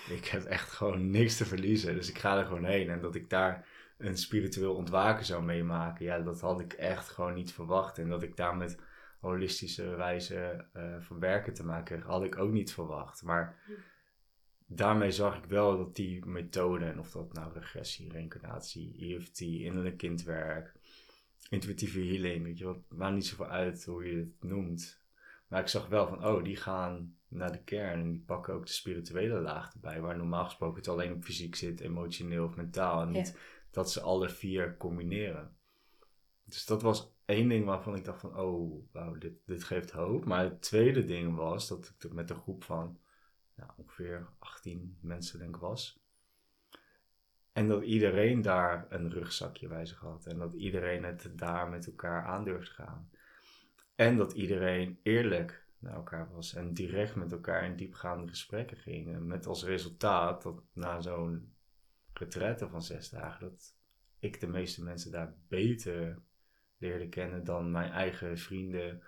ik 0.09 0.25
heb 0.25 0.45
echt 0.45 0.71
gewoon 0.71 1.11
niks 1.11 1.37
te 1.37 1.45
verliezen. 1.45 1.95
Dus 1.95 2.09
ik 2.09 2.19
ga 2.19 2.39
er 2.39 2.45
gewoon 2.45 2.65
heen. 2.65 2.91
En 2.91 3.01
dat 3.01 3.15
ik 3.15 3.31
daar 3.31 3.67
een 3.99 4.17
spiritueel 4.17 4.75
ontwaken 4.75 5.25
zou 5.25 5.43
meemaken, 5.43 6.05
ja, 6.05 6.19
dat 6.19 6.41
had 6.41 6.61
ik 6.61 6.73
echt 6.73 7.09
gewoon 7.09 7.35
niet 7.35 7.53
verwacht. 7.53 7.99
En 7.99 8.09
dat 8.09 8.23
ik 8.23 8.37
daar 8.37 8.57
met 8.57 8.79
holistische 9.21 9.97
wijze 9.97 10.67
eh, 10.73 11.01
van 11.01 11.19
werken 11.19 11.55
te 11.55 11.65
maken 11.65 12.01
had 12.01 12.25
ik 12.25 12.39
ook 12.39 12.53
niet 12.53 12.73
verwacht. 12.73 13.23
Maar 13.23 13.59
daarmee 14.67 15.11
zag 15.11 15.37
ik 15.37 15.45
wel 15.45 15.77
dat 15.77 15.97
die 15.97 16.27
methoden, 16.27 16.93
en 16.93 16.99
of 16.99 17.11
dat 17.11 17.33
nou 17.33 17.53
regressie, 17.53 18.13
reïncarnatie, 18.13 19.17
EFT, 19.17 19.41
innerlijk 19.41 19.97
kindwerk, 19.97 20.76
intuïtieve 21.51 22.01
healing, 22.01 22.45
weet 22.45 22.59
je 22.59 22.65
wat, 22.65 22.79
maakt 22.89 23.15
niet 23.15 23.27
zoveel 23.27 23.47
uit 23.47 23.85
hoe 23.85 24.05
je 24.05 24.17
het 24.17 24.43
noemt. 24.43 25.05
Maar 25.49 25.61
ik 25.61 25.69
zag 25.69 25.89
wel 25.89 26.09
van, 26.09 26.27
oh, 26.27 26.45
die 26.45 26.57
gaan 26.57 27.17
naar 27.29 27.53
de 27.53 27.63
kern 27.63 28.01
en 28.01 28.11
die 28.11 28.23
pakken 28.27 28.55
ook 28.55 28.67
de 28.67 28.73
spirituele 28.73 29.41
laag 29.41 29.73
erbij, 29.75 30.01
waar 30.01 30.17
normaal 30.17 30.45
gesproken 30.45 30.77
het 30.77 30.89
alleen 30.89 31.13
op 31.13 31.25
fysiek 31.25 31.55
zit, 31.55 31.81
emotioneel 31.81 32.45
of 32.45 32.57
mentaal, 32.57 33.03
en 33.03 33.11
niet 33.11 33.39
dat 33.71 33.91
ze 33.91 34.01
alle 34.01 34.29
vier 34.29 34.77
combineren. 34.77 35.57
Dus 36.45 36.65
dat 36.65 36.83
was 36.83 37.15
één 37.25 37.49
ding 37.49 37.65
waarvan 37.65 37.97
ik 37.97 38.05
dacht 38.05 38.21
van, 38.21 38.39
oh, 38.39 38.85
wauw, 38.93 39.19
dit, 39.19 39.33
dit 39.47 39.65
geeft 39.65 39.91
hoop. 39.91 40.25
Maar 40.25 40.45
het 40.45 40.63
tweede 40.63 41.05
ding 41.05 41.37
was 41.37 41.69
dat 41.69 41.95
ik 41.99 42.13
met 42.13 42.31
een 42.31 42.37
groep 42.37 42.65
van 42.65 42.99
nou, 43.55 43.71
ongeveer 43.77 44.29
18 44.39 44.99
mensen 45.01 45.39
denk 45.39 45.55
ik 45.55 45.61
was. 45.61 46.01
En 47.57 47.69
dat 47.69 47.83
iedereen 47.83 48.43
daar 48.43 48.87
een 48.89 49.11
rugzakje 49.11 49.69
bij 49.69 49.87
zich 49.87 49.99
had. 49.99 50.27
En 50.27 50.39
dat 50.39 50.55
iedereen 50.55 51.05
het 51.05 51.31
daar 51.33 51.69
met 51.69 51.87
elkaar 51.87 52.25
aan 52.25 52.45
durfde 52.45 52.71
gaan. 52.71 53.11
En 53.95 54.17
dat 54.17 54.33
iedereen 54.33 54.99
eerlijk 55.03 55.67
naar 55.79 55.95
elkaar 55.95 56.29
was. 56.33 56.55
En 56.55 56.75
direct 56.75 57.15
met 57.15 57.33
elkaar 57.33 57.65
in 57.65 57.77
diepgaande 57.77 58.29
gesprekken 58.29 58.77
ging. 58.77 59.19
met 59.19 59.47
als 59.47 59.65
resultaat 59.65 60.43
dat 60.43 60.63
na 60.73 61.01
zo'n 61.01 61.55
retraite 62.13 62.69
van 62.69 62.83
zes 62.83 63.09
dagen... 63.09 63.41
dat 63.41 63.75
ik 64.19 64.41
de 64.41 64.49
meeste 64.49 64.83
mensen 64.83 65.11
daar 65.11 65.35
beter 65.49 66.19
leerde 66.79 67.09
kennen 67.09 67.45
dan 67.45 67.71
mijn 67.71 67.91
eigen 67.91 68.39
vrienden 68.39 69.03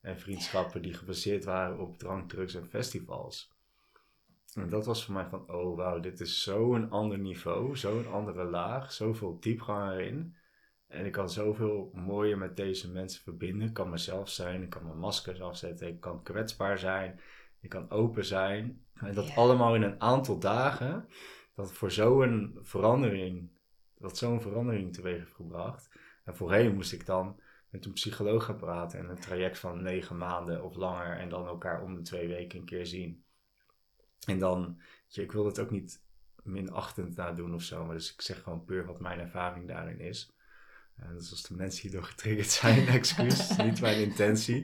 en 0.00 0.18
vriendschappen 0.18 0.82
die 0.82 0.94
gebaseerd 0.94 1.44
waren 1.44 1.78
op 1.78 1.98
drank, 1.98 2.28
drugs 2.30 2.54
en 2.54 2.66
festivals. 2.66 3.53
En 4.54 4.68
dat 4.68 4.86
was 4.86 5.04
voor 5.04 5.14
mij 5.14 5.26
van, 5.26 5.50
oh 5.50 5.76
wauw, 5.76 6.00
dit 6.00 6.20
is 6.20 6.42
zo'n 6.42 6.90
ander 6.90 7.18
niveau, 7.18 7.76
zo'n 7.76 8.06
andere 8.06 8.44
laag, 8.44 8.92
zoveel 8.92 9.40
diepgang 9.40 9.92
erin. 9.92 10.36
En 10.86 11.06
ik 11.06 11.12
kan 11.12 11.30
zoveel 11.30 11.90
mooier 11.94 12.38
met 12.38 12.56
deze 12.56 12.90
mensen 12.90 13.22
verbinden. 13.22 13.68
Ik 13.68 13.74
kan 13.74 13.90
mezelf 13.90 14.28
zijn, 14.28 14.62
ik 14.62 14.70
kan 14.70 14.84
mijn 14.84 14.98
maskers 14.98 15.40
afzetten, 15.40 15.88
ik 15.88 16.00
kan 16.00 16.22
kwetsbaar 16.22 16.78
zijn, 16.78 17.20
ik 17.60 17.68
kan 17.68 17.90
open 17.90 18.24
zijn. 18.24 18.84
En 18.94 19.14
dat 19.14 19.36
allemaal 19.36 19.74
in 19.74 19.82
een 19.82 20.00
aantal 20.00 20.38
dagen, 20.38 21.08
dat 21.54 21.72
voor 21.72 21.90
zo'n 21.90 22.58
verandering, 22.62 23.50
dat 23.98 24.18
zo'n 24.18 24.40
verandering 24.40 24.92
teweeg 24.92 25.18
heeft 25.18 25.34
gebracht. 25.34 25.90
En 26.24 26.36
voorheen 26.36 26.74
moest 26.74 26.92
ik 26.92 27.06
dan 27.06 27.40
met 27.70 27.84
een 27.84 27.92
psycholoog 27.92 28.44
gaan 28.44 28.56
praten 28.56 28.98
en 28.98 29.08
een 29.08 29.20
traject 29.20 29.58
van 29.58 29.82
negen 29.82 30.16
maanden 30.16 30.64
of 30.64 30.74
langer 30.74 31.16
en 31.16 31.28
dan 31.28 31.46
elkaar 31.46 31.82
om 31.82 31.94
de 31.94 32.02
twee 32.02 32.28
weken 32.28 32.58
een 32.58 32.64
keer 32.64 32.86
zien. 32.86 33.23
En 34.26 34.38
dan, 34.38 34.80
je, 35.08 35.22
ik 35.22 35.32
wil 35.32 35.46
het 35.46 35.58
ook 35.58 35.70
niet 35.70 36.02
minachtend 36.42 37.16
nadoen 37.16 37.54
of 37.54 37.62
zo, 37.62 37.84
maar 37.84 37.94
dus 37.94 38.12
ik 38.12 38.22
zeg 38.22 38.42
gewoon 38.42 38.64
puur 38.64 38.86
wat 38.86 39.00
mijn 39.00 39.20
ervaring 39.20 39.68
daarin 39.68 40.00
is. 40.00 40.34
En 40.96 41.14
dus 41.14 41.30
als 41.30 41.42
de 41.42 41.54
mensen 41.54 41.82
hierdoor 41.82 42.04
getriggerd 42.04 42.50
zijn, 42.50 42.86
excuus, 42.98 43.56
niet 43.56 43.80
mijn 43.80 44.00
intentie. 44.00 44.60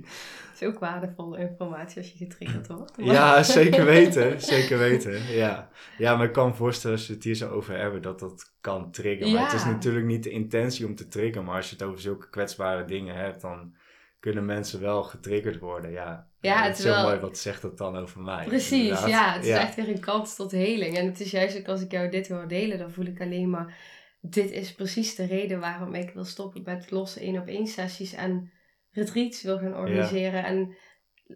Het 0.50 0.60
is 0.60 0.68
ook 0.68 0.78
waardevolle 0.78 1.38
informatie 1.38 1.98
als 1.98 2.12
je 2.12 2.18
getriggerd 2.18 2.66
wordt. 2.66 2.92
Ja, 2.96 3.42
zeker 3.42 3.84
weten, 3.94 4.40
zeker 4.40 4.78
weten, 4.78 5.22
ja. 5.22 5.70
Ja, 5.98 6.16
maar 6.16 6.26
ik 6.26 6.32
kan 6.32 6.48
me 6.48 6.54
voorstellen 6.54 6.96
als 6.96 7.06
je 7.06 7.12
het 7.12 7.24
hier 7.24 7.34
zo 7.34 7.48
over 7.48 7.76
hebben, 7.78 8.02
dat 8.02 8.18
dat 8.18 8.52
kan 8.60 8.90
triggeren. 8.90 9.32
Maar 9.32 9.44
het 9.44 9.52
is 9.52 9.64
natuurlijk 9.64 10.06
niet 10.06 10.22
de 10.22 10.30
intentie 10.30 10.86
om 10.86 10.94
te 10.94 11.08
triggeren, 11.08 11.44
maar 11.44 11.56
als 11.56 11.70
je 11.70 11.76
het 11.76 11.84
over 11.84 12.00
zulke 12.00 12.28
kwetsbare 12.28 12.84
dingen 12.84 13.14
hebt, 13.14 13.40
dan 13.40 13.74
kunnen 14.20 14.44
mensen 14.44 14.80
wel 14.80 15.02
getriggerd 15.02 15.58
worden. 15.58 15.90
Ja, 15.90 16.28
ja 16.40 16.62
het 16.62 16.78
is 16.78 16.84
wel 16.84 17.02
mooi. 17.02 17.18
Wat 17.18 17.38
zegt 17.38 17.62
dat 17.62 17.78
dan 17.78 17.96
over 17.96 18.20
mij? 18.20 18.44
Precies, 18.46 19.04
ja. 19.04 19.32
Het 19.32 19.44
is 19.44 19.50
echt 19.54 19.74
weer 19.74 19.88
een 19.88 20.00
kans 20.00 20.36
tot 20.36 20.50
heling. 20.50 20.96
En 20.96 21.06
het 21.06 21.20
is 21.20 21.30
juist 21.30 21.58
ook 21.58 21.68
als 21.68 21.80
ik 21.80 21.92
jou 21.92 22.08
dit 22.08 22.28
hoor 22.28 22.48
delen, 22.48 22.78
dan 22.78 22.92
voel 22.92 23.06
ik 23.06 23.20
alleen 23.20 23.50
maar... 23.50 23.98
Dit 24.22 24.50
is 24.50 24.74
precies 24.74 25.14
de 25.14 25.26
reden 25.26 25.60
waarom 25.60 25.94
ik 25.94 26.10
wil 26.10 26.24
stoppen 26.24 26.62
met 26.64 26.90
losse 26.90 27.20
één 27.20 27.40
op 27.40 27.46
één 27.46 27.66
sessies 27.66 28.12
en 28.12 28.52
retreats 28.90 29.42
wil 29.42 29.58
gaan 29.58 29.76
organiseren. 29.76 30.44
En 30.44 30.76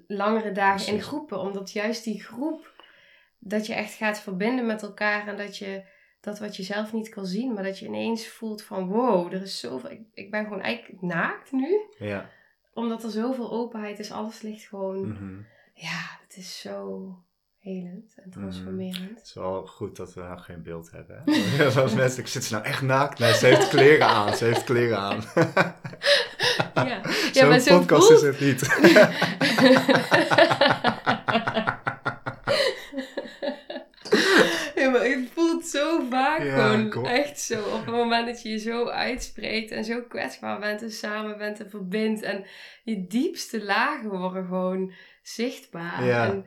langere 0.07 0.53
dagen 0.53 0.93
in 0.93 1.03
groepen. 1.03 1.39
Omdat 1.39 1.73
juist 1.73 2.05
die 2.05 2.23
groep, 2.23 2.85
dat 3.39 3.67
je 3.67 3.75
echt 3.75 3.95
gaat 3.95 4.21
verbinden 4.21 4.67
met 4.67 4.83
elkaar 4.83 5.29
en 5.29 5.37
dat 5.37 5.57
je 5.57 5.85
dat 6.21 6.39
wat 6.39 6.57
je 6.57 6.63
zelf 6.63 6.93
niet 6.93 7.09
kan 7.09 7.27
zien, 7.27 7.53
maar 7.53 7.63
dat 7.63 7.79
je 7.79 7.87
ineens 7.87 8.29
voelt 8.29 8.63
van 8.63 8.89
wow, 8.89 9.33
er 9.33 9.43
is 9.43 9.61
zoveel. 9.61 9.91
Ik, 9.91 10.01
ik 10.13 10.31
ben 10.31 10.45
gewoon 10.45 10.63
eigenlijk 10.63 11.03
naakt 11.03 11.53
nu. 11.53 11.81
Ja 11.99 12.31
omdat 12.75 13.05
er 13.05 13.11
zoveel 13.11 13.51
openheid 13.51 13.99
is, 13.99 14.11
alles 14.11 14.43
ligt 14.43 14.69
gewoon. 14.69 15.09
Mhm. 15.09 15.35
Ja, 15.75 16.19
het 16.27 16.37
is 16.37 16.61
zo 16.61 17.09
helend 17.59 18.15
en 18.17 18.31
transformerend. 18.31 19.01
Mhm. 19.01 19.15
Het 19.15 19.27
is 19.27 19.35
wel 19.35 19.67
goed 19.67 19.97
dat 19.97 20.15
we 20.15 20.21
nou 20.21 20.39
geen 20.39 20.63
beeld 20.63 20.91
hebben. 20.91 21.23
Zoals 21.73 21.95
mensen, 22.03 22.21
ik 22.21 22.29
zit 22.29 22.45
ze 22.45 22.53
nou 22.53 22.65
echt 22.65 22.83
naakt? 22.83 23.19
Nee, 23.19 23.35
ze 23.35 23.47
heeft 23.47 23.69
kleren 23.69 24.07
aan. 24.07 24.37
Ze 24.37 24.45
heeft 24.45 24.65
kleren 24.65 24.99
aan. 24.99 25.23
ja, 26.75 27.01
ja 27.33 27.47
maar 27.47 27.61
zo 27.61 27.79
podcast 27.79 28.07
voelt... 28.07 28.23
is 28.23 28.27
het 28.27 28.41
niet. 28.41 28.63
zo 35.75 36.09
vaak 36.11 36.41
gewoon 36.41 37.07
echt 37.07 37.41
zo. 37.41 37.63
Op 37.63 37.87
het 37.87 37.95
moment 37.95 38.27
dat 38.27 38.43
je 38.43 38.49
je 38.49 38.59
zo 38.59 38.89
uitspreekt 38.89 39.71
en 39.71 39.85
zo 39.85 40.03
kwetsbaar 40.03 40.61
bent 40.61 40.83
en 40.83 40.91
samen 40.91 41.39
bent 41.39 41.61
en 41.61 41.71
verbindt. 41.71 42.23
En 42.23 42.45
je 42.85 43.07
diepste 43.07 43.65
lagen 43.65 44.11
worden 44.11 44.45
gewoon 44.45 44.93
zichtbaar. 45.23 46.05
Ja. 46.05 46.27
En 46.27 46.47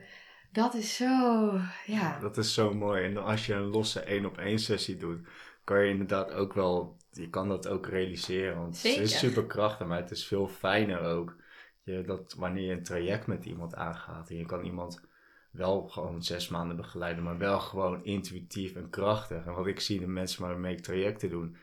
dat 0.52 0.74
is 0.74 0.96
zo, 0.96 1.52
ja. 1.86 2.18
Dat 2.20 2.36
is 2.36 2.54
zo 2.54 2.74
mooi. 2.74 3.04
En 3.04 3.16
als 3.16 3.46
je 3.46 3.54
een 3.54 3.70
losse 3.70 4.00
één 4.00 4.26
op 4.26 4.38
één 4.38 4.58
sessie 4.58 4.96
doet, 4.96 5.20
kan 5.64 5.84
je 5.84 5.90
inderdaad 5.90 6.32
ook 6.32 6.52
wel, 6.52 6.96
je 7.10 7.30
kan 7.30 7.48
dat 7.48 7.68
ook 7.68 7.86
realiseren. 7.86 8.56
Want 8.56 8.82
het 8.82 8.96
is 8.96 9.18
super 9.18 9.46
krachtig, 9.46 9.86
maar 9.86 10.00
het 10.00 10.10
is 10.10 10.26
veel 10.26 10.48
fijner 10.48 11.00
ook. 11.00 11.36
Je, 11.82 12.02
dat 12.02 12.34
wanneer 12.38 12.64
je 12.64 12.72
een 12.72 12.82
traject 12.82 13.26
met 13.26 13.44
iemand 13.44 13.74
aangaat 13.74 14.30
en 14.30 14.36
je 14.36 14.46
kan 14.46 14.64
iemand 14.64 15.07
wel 15.50 15.88
gewoon 15.88 16.22
zes 16.22 16.48
maanden 16.48 16.76
begeleiden, 16.76 17.24
maar 17.24 17.38
wel 17.38 17.60
gewoon 17.60 18.04
intuïtief 18.04 18.74
en 18.74 18.90
krachtig. 18.90 19.44
En 19.44 19.54
wat 19.54 19.66
ik 19.66 19.80
zie 19.80 20.00
de 20.00 20.06
mensen 20.06 20.42
waarmee 20.42 20.72
ik 20.72 20.82
trajecten 20.82 21.30
doen, 21.30 21.56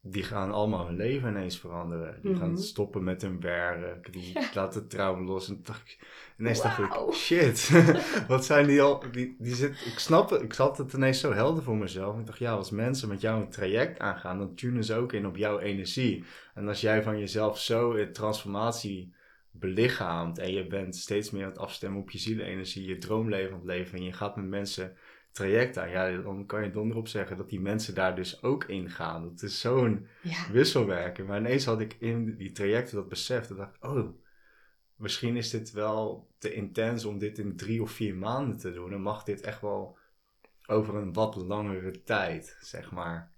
die 0.00 0.22
gaan 0.22 0.52
allemaal 0.52 0.86
hun 0.86 0.96
leven 0.96 1.28
ineens 1.28 1.58
veranderen. 1.58 2.18
Die 2.22 2.36
gaan 2.36 2.50
mhm. 2.50 2.60
stoppen 2.60 3.04
met 3.04 3.22
hun 3.22 3.40
werk, 3.40 4.12
die 4.12 4.38
laten 4.54 4.80
het 4.80 4.90
trouwen 4.90 5.24
los. 5.24 5.48
En 5.48 5.60
dacht, 5.62 5.96
ineens 6.38 6.62
dacht 6.62 6.78
ik, 6.78 7.12
shit, 7.12 7.70
wat 8.28 8.44
zijn 8.44 8.66
die 8.66 8.82
al, 8.82 9.02
die, 9.10 9.36
die 9.38 9.54
zit, 9.54 9.70
ik 9.70 9.98
snap 9.98 10.30
het, 10.30 10.42
ik 10.42 10.52
zat 10.52 10.78
het 10.78 10.92
ineens 10.92 11.20
zo 11.20 11.32
helder 11.32 11.62
voor 11.62 11.76
mezelf. 11.76 12.18
Ik 12.18 12.26
dacht, 12.26 12.38
ja, 12.38 12.52
als 12.52 12.70
mensen 12.70 13.08
met 13.08 13.20
jou 13.20 13.40
een 13.40 13.50
traject 13.50 13.98
aangaan, 13.98 14.38
dan 14.38 14.54
tunen 14.54 14.84
ze 14.84 14.94
ook 14.94 15.12
in 15.12 15.26
op 15.26 15.36
jouw 15.36 15.58
energie. 15.58 16.24
En 16.54 16.68
als 16.68 16.80
jij 16.80 17.02
van 17.02 17.18
jezelf 17.18 17.58
zo 17.58 17.92
in 17.92 18.12
transformatie 18.12 19.12
belichaamt 19.58 20.38
en 20.38 20.52
je 20.52 20.66
bent 20.66 20.96
steeds 20.96 21.30
meer 21.30 21.44
aan 21.44 21.50
het 21.50 21.58
afstemmen 21.58 22.00
op 22.00 22.10
je 22.10 22.18
zielenergie, 22.18 22.88
je 22.88 22.98
droomleven 22.98 23.52
aan 23.52 23.58
het 23.58 23.66
leven 23.66 23.98
en 23.98 24.04
je 24.04 24.12
gaat 24.12 24.36
met 24.36 24.46
mensen 24.46 24.96
traject 25.32 25.78
aan, 25.78 25.90
ja, 25.90 26.16
dan 26.16 26.46
kan 26.46 26.64
je 26.64 26.70
donderop 26.70 27.08
zeggen 27.08 27.36
dat 27.36 27.48
die 27.48 27.60
mensen 27.60 27.94
daar 27.94 28.16
dus 28.16 28.42
ook 28.42 28.64
in 28.64 28.90
gaan. 28.90 29.22
Dat 29.22 29.42
is 29.42 29.60
zo'n 29.60 30.06
wisselwerking. 30.52 31.28
Maar 31.28 31.38
ineens 31.38 31.64
had 31.64 31.80
ik 31.80 31.96
in 31.98 32.36
die 32.36 32.52
trajecten 32.52 32.96
dat 32.96 33.08
besef, 33.08 33.46
dat 33.46 33.56
dacht 33.56 33.74
ik, 33.74 33.84
oh, 33.84 34.08
misschien 34.96 35.36
is 35.36 35.50
dit 35.50 35.70
wel 35.70 36.30
te 36.38 36.52
intens 36.52 37.04
om 37.04 37.18
dit 37.18 37.38
in 37.38 37.56
drie 37.56 37.82
of 37.82 37.90
vier 37.90 38.16
maanden 38.16 38.56
te 38.56 38.72
doen. 38.72 38.90
Dan 38.90 39.02
mag 39.02 39.24
dit 39.24 39.40
echt 39.40 39.60
wel 39.60 39.98
over 40.66 40.94
een 40.94 41.12
wat 41.12 41.36
langere 41.36 42.02
tijd, 42.02 42.56
zeg 42.60 42.90
maar. 42.90 43.32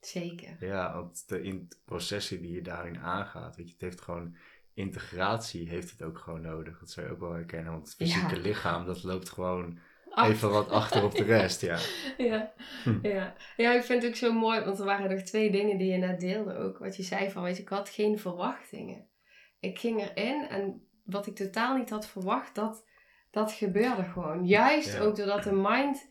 Zeker. 0.00 0.56
Ja, 0.60 0.94
want 0.94 1.28
de 1.28 1.66
processen 1.84 2.42
die 2.42 2.52
je 2.52 2.62
daarin 2.62 2.98
aangaat, 2.98 3.56
weet 3.56 3.66
je, 3.66 3.72
het 3.72 3.82
heeft 3.82 4.00
gewoon 4.00 4.36
integratie 4.78 5.68
heeft 5.68 5.90
het 5.90 6.02
ook 6.02 6.18
gewoon 6.18 6.40
nodig. 6.40 6.78
Dat 6.78 6.90
zou 6.90 7.06
je 7.06 7.12
ook 7.12 7.20
wel 7.20 7.32
herkennen. 7.32 7.72
Want 7.72 7.86
het 7.86 7.94
fysieke 7.94 8.40
lichaam, 8.40 8.86
dat 8.86 9.02
loopt 9.02 9.30
gewoon 9.30 9.78
even 10.14 10.50
wat 10.50 10.70
achter 10.70 11.04
op 11.04 11.14
de 11.14 11.24
rest. 11.24 11.60
Ja. 11.60 11.78
Ja. 12.18 12.52
Hm. 12.84 12.98
ja. 13.06 13.34
ja, 13.56 13.72
ik 13.72 13.82
vind 13.82 14.02
het 14.02 14.10
ook 14.10 14.16
zo 14.16 14.32
mooi. 14.32 14.60
Want 14.60 14.78
er 14.78 14.84
waren 14.84 15.10
nog 15.10 15.20
twee 15.20 15.50
dingen 15.50 15.78
die 15.78 15.92
je 15.92 15.96
net 15.96 16.20
deelde 16.20 16.54
ook. 16.54 16.78
Wat 16.78 16.96
je 16.96 17.02
zei 17.02 17.30
van, 17.30 17.42
weet 17.42 17.56
je, 17.56 17.62
ik 17.62 17.68
had 17.68 17.88
geen 17.88 18.18
verwachtingen. 18.18 19.06
Ik 19.60 19.78
ging 19.78 20.00
erin 20.00 20.48
en 20.48 20.88
wat 21.04 21.26
ik 21.26 21.34
totaal 21.34 21.76
niet 21.76 21.90
had 21.90 22.08
verwacht, 22.08 22.54
dat, 22.54 22.84
dat 23.30 23.52
gebeurde 23.52 24.04
gewoon. 24.04 24.46
Juist 24.46 24.98
ook 24.98 25.16
doordat 25.16 25.42
de 25.42 25.52
mind 25.52 26.10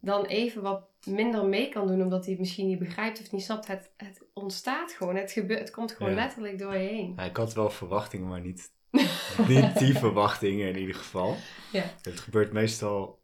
dan 0.00 0.24
even 0.24 0.62
wat 0.62 0.88
minder 1.06 1.46
mee 1.46 1.68
kan 1.68 1.86
doen, 1.86 2.02
omdat 2.02 2.22
hij 2.22 2.30
het 2.30 2.40
misschien 2.40 2.66
niet 2.66 2.78
begrijpt 2.78 3.20
of 3.20 3.32
niet 3.32 3.42
snapt. 3.42 3.66
Het, 3.66 3.90
het 3.96 4.26
ontstaat 4.32 4.92
gewoon. 4.92 5.16
Het, 5.16 5.32
gebeurt, 5.32 5.60
het 5.60 5.70
komt 5.70 5.92
gewoon 5.92 6.14
letterlijk 6.14 6.58
door 6.58 6.72
je 6.72 6.88
heen. 6.88 7.12
Ja, 7.16 7.22
ik 7.22 7.36
had 7.36 7.54
wel 7.54 7.70
verwachtingen, 7.70 8.28
maar 8.28 8.40
niet, 8.40 8.70
niet 9.48 9.78
die 9.78 9.98
verwachtingen 9.98 10.68
in 10.68 10.78
ieder 10.78 10.94
geval. 10.94 11.36
Ja. 11.72 11.84
Het 12.02 12.20
gebeurt 12.20 12.52
meestal 12.52 13.18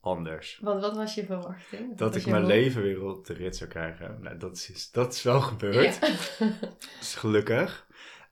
anders. 0.00 0.58
Want 0.62 0.80
wat 0.80 0.96
was 0.96 1.14
je 1.14 1.24
verwachting? 1.24 1.96
Dat, 1.96 2.16
ik 2.16 2.26
mijn 2.26 2.46
leven 2.46 2.82
weer 2.82 3.04
op 3.04 3.26
de 3.26 3.32
rit 3.32 3.56
zou 3.56 3.70
krijgen. 3.70 4.18
Nou, 4.22 4.36
dat 4.36 4.56
is, 4.56 4.90
dat 4.90 5.14
is 5.14 5.22
wel 5.22 5.40
gebeurd. 5.40 5.98
is 7.00 7.14
gelukkig. 7.14 7.86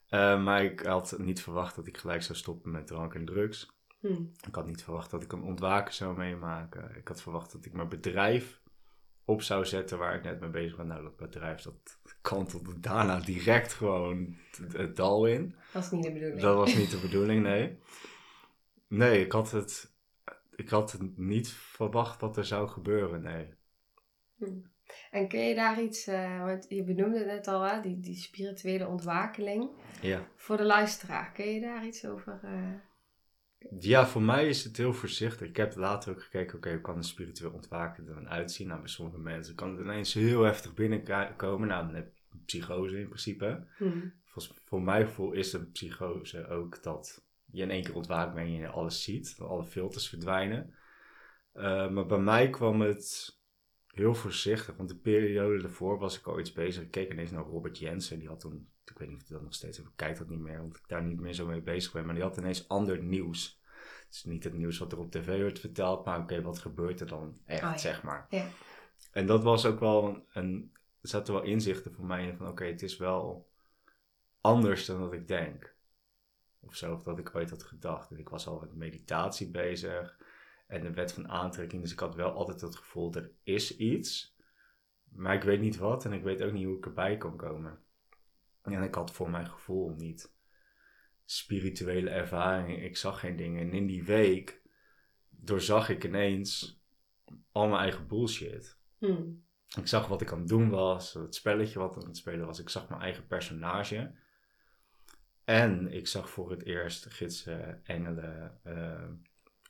Uh, 0.09 0.43
maar 0.43 0.63
ik 0.63 0.79
had 0.79 1.15
niet 1.17 1.41
verwacht 1.41 1.75
dat 1.75 1.87
ik 1.87 1.97
gelijk 1.97 2.23
zou 2.23 2.37
stoppen 2.37 2.71
met 2.71 2.87
drank 2.87 3.13
en 3.13 3.25
drugs. 3.25 3.71
Hm. 3.99 4.21
Ik 4.47 4.55
had 4.55 4.67
niet 4.67 4.83
verwacht 4.83 5.11
dat 5.11 5.23
ik 5.23 5.31
een 5.31 5.43
ontwaken 5.43 5.93
zou 5.93 6.17
meemaken. 6.17 6.95
Ik 6.97 7.07
had 7.07 7.21
verwacht 7.21 7.51
dat 7.51 7.65
ik 7.65 7.73
mijn 7.73 7.89
bedrijf 7.89 8.61
op 9.25 9.41
zou 9.41 9.65
zetten 9.65 9.97
waar 9.97 10.15
ik 10.15 10.23
net 10.23 10.39
mee 10.39 10.49
bezig 10.49 10.77
ben. 10.77 10.87
Nou, 10.87 11.03
dat 11.03 11.17
bedrijf 11.17 11.61
dat 11.61 11.99
kantelde 12.21 12.79
daarna 12.79 13.19
direct 13.19 13.73
gewoon 13.73 14.35
het, 14.73 14.95
dal 14.95 15.25
in. 15.25 15.55
Dat 15.73 15.83
is 15.83 15.91
niet 15.91 16.03
de 16.03 16.11
bedoeling. 16.11 16.41
Dat 16.41 16.55
was 16.55 16.75
niet 16.75 16.91
de 16.91 16.99
bedoeling, 16.99 17.43
nee. 17.43 17.77
Nee, 18.87 19.25
ik 19.25 19.31
had 19.31 19.51
het, 19.51 19.91
ik 20.55 20.69
had 20.69 20.91
het 20.91 21.17
niet 21.17 21.49
verwacht 21.49 22.19
dat 22.19 22.37
er 22.37 22.45
zou 22.45 22.67
gebeuren, 22.67 23.21
nee. 23.21 23.53
Hm. 24.37 24.45
En 25.11 25.27
kun 25.27 25.39
je 25.39 25.55
daar 25.55 25.81
iets, 25.81 26.07
eh, 26.07 26.45
want 26.45 26.65
je 26.69 26.83
benoemde 26.83 27.17
het 27.17 27.27
net 27.27 27.47
al, 27.47 27.61
hè, 27.61 27.81
die, 27.81 27.99
die 27.99 28.15
spirituele 28.15 28.87
ontwakeling. 28.87 29.69
Ja. 30.01 30.27
Voor 30.35 30.57
de 30.57 30.63
luisteraar, 30.63 31.31
kun 31.31 31.45
je 31.45 31.61
daar 31.61 31.85
iets 31.85 32.05
over... 32.05 32.39
eh, 32.43 32.73
Ja, 33.79 34.07
voor 34.07 34.21
mij 34.21 34.47
is 34.47 34.63
het 34.63 34.77
heel 34.77 34.93
voorzichtig. 34.93 35.47
Ik 35.47 35.57
heb 35.57 35.75
later 35.75 36.11
ook 36.11 36.23
gekeken, 36.23 36.57
oké, 36.57 36.71
hoe 36.71 36.81
kan 36.81 36.97
een 36.97 37.03
spiritueel 37.03 37.51
ontwaken 37.51 38.07
er 38.07 38.15
dan 38.15 38.29
uitzien? 38.29 38.67
Nou, 38.67 38.79
bij 38.79 38.89
sommige 38.89 39.19
mensen 39.19 39.55
kan 39.55 39.71
het 39.71 39.79
ineens 39.79 40.13
heel 40.13 40.43
heftig 40.43 40.73
binnenkomen. 40.73 41.67
Nou, 41.67 41.85
dan 41.85 41.95
heb 41.95 42.05
je 42.15 42.21
een 42.31 42.43
psychose 42.45 42.99
in 42.99 43.07
principe. 43.07 43.67
hm. 43.77 44.07
Volgens, 44.23 44.61
voor 44.65 44.81
mijn 44.81 45.05
gevoel 45.05 45.31
is 45.31 45.53
een 45.53 45.71
psychose 45.71 46.47
ook 46.47 46.83
dat 46.83 47.25
je 47.45 47.61
in 47.61 47.71
één 47.71 47.83
keer 47.83 47.95
ontwaakt 47.95 48.33
bent 48.33 48.47
en 48.47 48.53
je 48.53 48.67
alles 48.67 49.03
ziet. 49.03 49.35
Alle 49.39 49.63
filters 49.63 50.09
verdwijnen. 50.09 50.73
Eh, 51.53 51.89
maar 51.89 52.05
bij 52.05 52.19
mij 52.19 52.49
kwam 52.49 52.81
het 52.81 53.39
heel 53.87 54.15
voorzichtig. 54.15 54.75
Want 54.75 54.89
de 54.89 54.97
periode 54.97 55.61
daarvoor 55.61 55.99
was 55.99 56.19
ik 56.19 56.27
al 56.27 56.39
iets 56.39 56.53
bezig. 56.53 56.83
Ik 56.83 56.91
keek 56.91 57.11
ineens 57.11 57.31
naar 57.31 57.43
Robert 57.43 57.77
Jensen. 57.77 58.19
Die 58.19 58.27
had 58.27 58.39
toen, 58.39 58.69
ik 58.89 58.97
weet 58.97 59.09
niet 59.09 59.21
of 59.21 59.27
hij 59.27 59.37
dat 59.37 59.45
nog 59.45 59.53
steeds 59.53 59.77
heeft. 59.77 59.89
Ik 59.89 59.95
kijk 59.95 60.17
dat 60.17 60.29
niet 60.29 60.39
meer, 60.39 60.57
want 60.57 60.77
ik 60.77 60.87
daar 60.87 61.03
niet 61.03 61.19
meer 61.19 61.33
zo 61.33 61.45
mee 61.45 61.61
bezig 61.61 61.91
ben. 61.91 62.05
Maar 62.05 62.15
die 62.15 62.23
had 62.23 62.37
ineens 62.37 62.67
ander 62.67 63.03
nieuws. 63.03 63.61
Het 64.05 64.13
is 64.13 64.23
niet 64.23 64.43
het 64.43 64.53
nieuws 64.53 64.77
wat 64.77 64.91
er 64.91 64.99
op 64.99 65.11
tv 65.11 65.25
werd 65.25 65.59
verteld. 65.59 66.05
Maar 66.05 66.19
oké, 66.19 66.41
wat 66.41 66.59
gebeurt 66.59 66.99
er 66.99 67.07
dan 67.07 67.37
echt, 67.45 67.63
Oh 67.63 67.69
ja. 67.69 67.77
zeg 67.77 68.03
maar. 68.03 68.27
Ja. 68.29 68.47
En 69.11 69.25
dat 69.25 69.43
was 69.43 69.65
ook 69.65 69.79
wel 69.79 70.07
een, 70.07 70.23
een 70.33 70.71
er 71.01 71.09
zaten 71.09 71.33
wel 71.33 71.43
inzichten 71.43 71.93
voor 71.93 72.05
mij 72.05 72.27
in 72.27 72.37
van 72.37 72.47
oké, 72.47 72.65
het 72.65 72.81
is 72.81 72.97
wel 72.97 73.51
anders 74.41 74.85
dan 74.85 74.99
dat 74.99 75.13
ik 75.13 75.27
denk. 75.27 75.75
Of 76.59 76.75
zo, 76.75 76.93
of 76.93 77.03
dat 77.03 77.19
ik 77.19 77.35
ooit 77.35 77.49
had 77.49 77.63
gedacht. 77.63 78.11
En 78.11 78.17
ik 78.17 78.29
was 78.29 78.47
al 78.47 78.59
met 78.59 78.75
meditatie 78.75 79.51
bezig 79.51 80.17
en 80.67 80.81
de 80.81 80.93
wet 80.93 81.13
van 81.13 81.29
aantrekking. 81.29 81.81
Dus 81.81 81.91
ik 81.91 81.99
had 81.99 82.15
wel 82.15 82.31
altijd 82.31 82.61
het 82.61 82.75
gevoel, 82.75 83.13
er 83.13 83.31
is 83.43 83.77
iets. 83.77 84.35
Maar 85.03 85.35
ik 85.35 85.43
weet 85.43 85.59
niet 85.59 85.77
wat 85.77 86.05
en 86.05 86.13
ik 86.13 86.23
weet 86.23 86.41
ook 86.41 86.51
niet 86.51 86.65
hoe 86.65 86.77
ik 86.77 86.85
erbij 86.85 87.17
kan 87.17 87.37
komen. 87.37 87.79
En 88.63 88.83
ik 88.83 88.95
had 88.95 89.11
voor 89.11 89.29
mijn 89.29 89.47
gevoel 89.47 89.89
niet 89.89 90.33
spirituele 91.25 92.09
ervaring. 92.09 92.83
Ik 92.83 92.97
zag 92.97 93.19
geen 93.19 93.35
dingen. 93.35 93.61
En 93.61 93.73
in 93.73 93.85
die 93.85 94.03
week 94.03 94.61
doorzag 95.29 95.89
ik 95.89 96.03
ineens 96.03 96.81
al 97.51 97.67
mijn 97.67 97.81
eigen 97.81 98.07
bullshit. 98.07 98.77
Hm. 98.97 99.31
Ik 99.77 99.87
zag 99.87 100.07
wat 100.07 100.21
ik 100.21 100.31
aan 100.31 100.39
het 100.39 100.47
doen 100.47 100.69
was, 100.69 101.13
het 101.13 101.35
spelletje 101.35 101.79
wat 101.79 101.95
ik 101.95 102.01
aan 102.01 102.07
het 102.07 102.17
spelen 102.17 102.45
was. 102.45 102.59
Ik 102.59 102.69
zag 102.69 102.89
mijn 102.89 103.01
eigen 103.01 103.27
personage. 103.27 104.15
En 105.43 105.91
ik 105.91 106.07
zag 106.07 106.29
voor 106.29 106.51
het 106.51 106.63
eerst 106.63 107.05
gidsen, 107.05 107.85
engelen, 107.85 108.59
eh, 108.63 109.09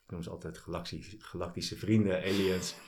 ik 0.06 0.12
noem 0.12 0.24
ze 0.24 0.30
altijd 0.30 0.58
galactische, 0.58 1.16
galactische 1.20 1.76
vrienden, 1.78 2.18
aliens. 2.18 2.76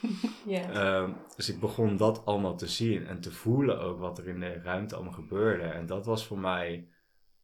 Ehm, 0.47 1.11
dus 1.35 1.49
ik 1.49 1.59
begon 1.59 1.97
dat 1.97 2.25
allemaal 2.25 2.57
te 2.57 2.67
zien 2.67 3.07
en 3.07 3.19
te 3.19 3.31
voelen 3.31 3.79
ook 3.79 3.99
wat 3.99 4.17
er 4.17 4.27
in 4.27 4.39
de 4.39 4.53
ruimte 4.53 4.95
allemaal 4.95 5.13
gebeurde. 5.13 5.63
En 5.63 5.85
dat 5.85 6.05
was 6.05 6.25
voor 6.27 6.39
mij, 6.39 6.87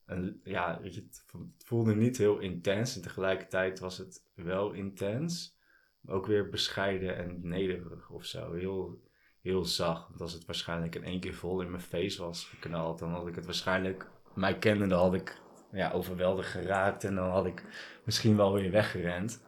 een, 0.05 0.41
ja, 0.43 0.79
weet 0.81 0.95
je, 0.95 1.01
het 1.01 1.23
het 1.31 1.63
voelde 1.65 1.95
niet 1.95 2.17
heel 2.17 2.39
intens 2.39 2.95
en 2.95 3.01
tegelijkertijd 3.01 3.79
was 3.79 3.97
het 3.97 4.25
wel 4.33 4.71
intens. 4.71 5.59
Maar 6.01 6.15
ook 6.15 6.25
weer 6.25 6.49
bescheiden 6.49 7.17
en 7.17 7.39
nederig 7.41 8.09
of 8.09 8.25
zo. 8.25 8.53
Heel, 8.53 9.01
heel 9.41 9.65
zacht. 9.65 10.07
Want 10.07 10.21
als 10.21 10.33
het 10.33 10.45
waarschijnlijk 10.45 10.95
in 10.95 11.03
één 11.03 11.19
keer 11.19 11.33
vol 11.33 11.61
in 11.61 11.71
mijn 11.71 11.83
face 11.83 12.21
was 12.21 12.45
geknald, 12.45 12.99
dan 12.99 13.11
had 13.11 13.27
ik 13.27 13.35
het 13.35 13.45
waarschijnlijk, 13.45 14.09
mij 14.35 14.57
kennende, 14.57 14.95
had 14.95 15.13
ik 15.13 15.41
ja, 15.71 15.91
overweldigd 15.91 16.49
geraakt 16.49 17.03
en 17.03 17.15
dan 17.15 17.29
had 17.29 17.45
ik 17.45 17.63
misschien 18.03 18.37
wel 18.37 18.53
weer 18.53 18.71
weggerend. 18.71 19.43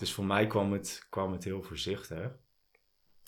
Dus 0.00 0.12
voor 0.12 0.24
mij 0.24 0.46
kwam 0.46 0.72
het, 0.72 1.06
kwam 1.10 1.32
het 1.32 1.44
heel 1.44 1.62
voorzichtig. 1.62 2.30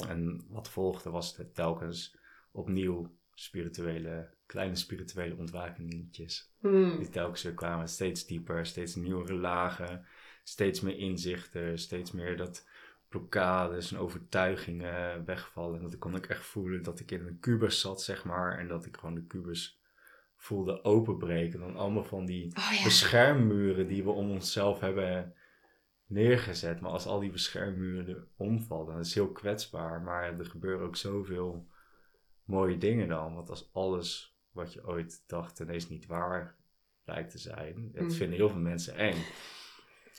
En 0.06 0.44
wat 0.48 0.68
volgde 0.68 1.10
was 1.10 1.36
het 1.36 1.54
telkens 1.54 2.16
opnieuw 2.50 3.16
spirituele, 3.34 4.34
kleine 4.46 4.76
spirituele 4.76 5.36
ontwakingetjes. 5.36 6.52
Hm. 6.60 6.98
Die 6.98 7.08
telkens 7.08 7.42
weer 7.42 7.54
kwamen, 7.54 7.88
steeds 7.88 8.26
dieper, 8.26 8.66
steeds 8.66 8.94
nieuwere 8.94 9.34
lagen, 9.34 10.06
steeds 10.44 10.80
meer 10.80 10.98
inzichten, 10.98 11.78
steeds 11.78 12.12
meer 12.12 12.36
dat 12.36 12.66
blokkades 13.08 13.92
en 13.92 13.98
overtuigingen 13.98 15.24
wegvallen. 15.24 15.76
En 15.76 15.82
dat 15.82 15.98
kon 15.98 16.16
ik 16.16 16.26
echt 16.26 16.44
voelen 16.44 16.82
dat 16.82 17.00
ik 17.00 17.10
in 17.10 17.26
een 17.26 17.40
kubus 17.40 17.80
zat, 17.80 18.02
zeg 18.02 18.24
maar, 18.24 18.58
en 18.58 18.68
dat 18.68 18.86
ik 18.86 18.96
gewoon 18.96 19.14
de 19.14 19.26
kubus 19.26 19.80
voelde 20.36 20.84
openbreken. 20.84 21.60
Dan 21.60 21.76
allemaal 21.76 22.04
van 22.04 22.24
die 22.24 22.56
Oh 22.56 22.72
ja. 22.76 22.84
beschermmuren 22.84 23.86
die 23.86 24.04
we 24.04 24.10
om 24.10 24.30
onszelf 24.30 24.80
hebben 24.80 25.34
neergezet. 26.12 26.80
Maar 26.80 26.90
als 26.90 27.06
al 27.06 27.20
die 27.20 27.30
beschermmuren 27.30 28.28
omvallen, 28.36 28.86
dan 28.86 28.98
is 28.98 29.06
het 29.06 29.14
heel 29.14 29.32
kwetsbaar. 29.32 30.02
Maar 30.02 30.38
er 30.38 30.46
gebeuren 30.46 30.86
ook 30.86 30.96
zoveel 30.96 31.68
mooie 32.44 32.78
dingen 32.78 33.08
dan. 33.08 33.34
Want 33.34 33.50
als 33.50 33.70
alles 33.72 34.36
wat 34.50 34.72
je 34.72 34.86
ooit 34.86 35.24
dacht 35.26 35.60
ineens 35.60 35.88
niet 35.88 36.06
waar 36.06 36.56
lijkt 37.04 37.30
te 37.30 37.38
zijn, 37.38 37.92
dat 37.92 38.02
Mm. 38.02 38.10
vinden 38.10 38.36
heel 38.36 38.48
veel 38.48 38.60
mensen 38.60 38.96
eng. 38.96 39.24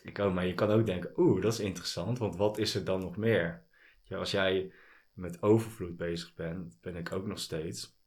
Ik 0.04 0.20
ook, 0.20 0.34
maar 0.34 0.46
je 0.46 0.54
kan 0.54 0.70
ook 0.70 0.86
denken, 0.86 1.12
oeh, 1.16 1.42
dat 1.42 1.54
is 1.54 1.60
interessant, 1.60 2.18
want 2.18 2.36
wat 2.36 2.58
is 2.58 2.76
er 2.76 2.86
dan 2.86 3.00
nog 3.00 3.18
meer? 3.18 3.64
Ja, 4.04 4.18
als 4.18 4.32
jij 4.32 4.72
met 5.14 5.42
overvloed 5.42 5.98
bezig 5.98 6.34
bent, 6.34 6.78
ben 6.82 6.96
ik 6.96 7.12
ook 7.12 7.26
nog 7.26 7.40
steeds, 7.40 7.98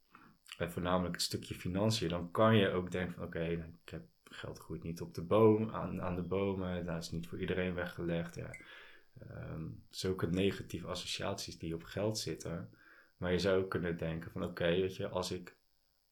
en 0.57 0.71
voornamelijk 0.71 1.13
het 1.13 1.23
stukje 1.23 1.55
financiën, 1.55 2.09
dan 2.09 2.31
kan 2.31 2.55
je 2.55 2.69
ook 2.69 2.91
denken 2.91 3.13
van, 3.13 3.23
oké, 3.23 3.43
ik 3.83 3.89
heb 3.89 4.05
geld 4.29 4.59
groeit 4.59 4.83
niet 4.83 5.01
op 5.01 5.13
de 5.13 5.21
boom, 5.21 5.69
aan, 5.69 6.01
aan 6.01 6.15
de 6.15 6.21
bomen, 6.21 6.85
dat 6.85 7.03
is 7.03 7.11
niet 7.11 7.27
voor 7.27 7.39
iedereen 7.39 7.73
weggelegd. 7.73 8.35
Ja. 8.35 8.55
Ehm, 9.19 9.65
zulke 9.89 10.27
negatieve 10.27 10.87
associaties 10.87 11.57
die 11.57 11.73
op 11.73 11.83
geld 11.83 12.17
zitten. 12.19 12.69
Maar 13.17 13.31
je 13.31 13.39
zou 13.39 13.63
ook 13.63 13.69
kunnen 13.69 13.97
denken 13.97 14.31
van, 14.31 14.43
oké, 14.43 14.67
weet 14.67 14.95
je, 14.95 15.07
als 15.07 15.31
ik 15.31 15.57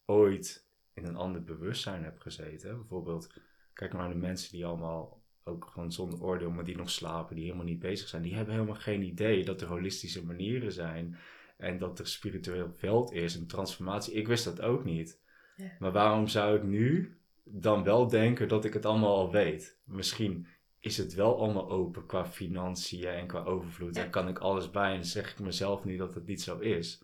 ooit 0.05 0.67
in 0.93 1.05
een 1.05 1.15
ander 1.15 1.43
bewustzijn 1.43 2.03
heb 2.03 2.19
gezeten, 2.19 2.77
bijvoorbeeld, 2.77 3.33
kijk 3.73 3.93
maar 3.93 4.01
naar 4.01 4.13
de 4.13 4.19
mensen 4.19 4.51
die 4.51 4.65
allemaal 4.65 5.23
ook 5.43 5.65
gewoon 5.65 5.91
zonder 5.91 6.23
oordeel, 6.23 6.51
maar 6.51 6.63
die 6.63 6.77
nog 6.77 6.89
slapen, 6.89 7.35
die 7.35 7.43
helemaal 7.43 7.65
niet 7.65 7.79
bezig 7.79 8.07
zijn, 8.07 8.21
die 8.21 8.35
hebben 8.35 8.53
helemaal 8.53 8.75
geen 8.75 9.01
idee 9.01 9.45
dat 9.45 9.61
er 9.61 9.67
holistische 9.67 10.25
manieren 10.25 10.71
zijn 10.71 11.17
en 11.57 11.77
dat 11.77 11.99
er 11.99 12.07
spiritueel 12.07 12.71
veld 12.73 13.11
is, 13.11 13.35
een 13.35 13.47
transformatie. 13.47 14.13
Ik 14.13 14.27
wist 14.27 14.45
dat 14.45 14.61
ook 14.61 14.83
niet. 14.83 15.21
Ja. 15.55 15.71
Maar 15.79 15.91
waarom 15.91 16.27
zou 16.27 16.57
ik 16.57 16.63
nu 16.63 17.17
dan 17.47 17.83
wel 17.83 18.07
denken 18.07 18.47
dat 18.47 18.65
ik 18.65 18.73
het 18.73 18.85
allemaal 18.85 19.15
al 19.15 19.31
weet? 19.31 19.79
Misschien 19.83 20.47
is 20.79 20.97
het 20.97 21.13
wel 21.13 21.39
allemaal 21.39 21.69
open 21.69 22.05
qua 22.05 22.25
financiën 22.25 23.07
en 23.07 23.27
qua 23.27 23.43
overvloed 23.43 23.97
en 23.97 24.09
kan 24.09 24.27
ik 24.27 24.39
alles 24.39 24.71
bij 24.71 24.95
en 24.95 25.05
zeg 25.05 25.31
ik 25.31 25.39
mezelf 25.39 25.83
nu 25.83 25.97
dat 25.97 26.13
het 26.13 26.25
niet 26.25 26.41
zo 26.41 26.57
is. 26.59 27.03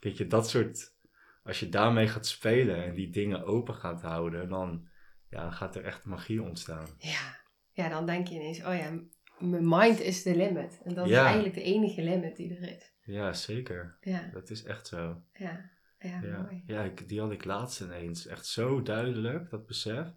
Weet 0.00 0.16
je, 0.16 0.26
dat 0.26 0.48
soort, 0.48 0.94
als 1.44 1.60
je 1.60 1.68
daarmee 1.68 2.08
gaat 2.08 2.26
spelen 2.26 2.84
en 2.84 2.94
die 2.94 3.10
dingen 3.10 3.44
open 3.44 3.74
gaat 3.74 4.02
houden, 4.02 4.48
dan 4.48 4.88
ja, 5.28 5.50
gaat 5.50 5.76
er 5.76 5.84
echt 5.84 6.04
magie 6.04 6.42
ontstaan. 6.42 6.86
Ja. 6.98 7.40
ja, 7.72 7.88
dan 7.88 8.06
denk 8.06 8.26
je 8.26 8.34
ineens, 8.34 8.58
oh 8.58 8.74
ja, 8.74 8.98
mijn 9.38 9.68
mind 9.68 10.00
is 10.00 10.22
de 10.22 10.36
limit. 10.36 10.80
En 10.84 10.94
dat 10.94 11.06
is 11.06 11.16
eigenlijk 11.16 11.54
de 11.54 11.62
enige 11.62 12.02
limit 12.02 12.36
die 12.36 12.56
er 12.56 12.76
is. 12.76 12.92
Ja, 13.04 13.32
zeker. 13.32 13.96
Ja, 14.00 14.30
Dat 14.32 14.50
is 14.50 14.64
echt 14.64 14.86
zo. 14.86 15.22
ja, 15.32 15.70
ja, 16.02 16.20
Ja, 16.22 16.42
mooi. 16.42 16.62
ja 16.66 16.82
ik, 16.82 17.08
die 17.08 17.20
had 17.20 17.32
ik 17.32 17.44
laatst 17.44 17.80
ineens. 17.80 18.26
Echt 18.26 18.46
zo 18.46 18.82
duidelijk, 18.82 19.50
dat 19.50 19.66
besef. 19.66 20.08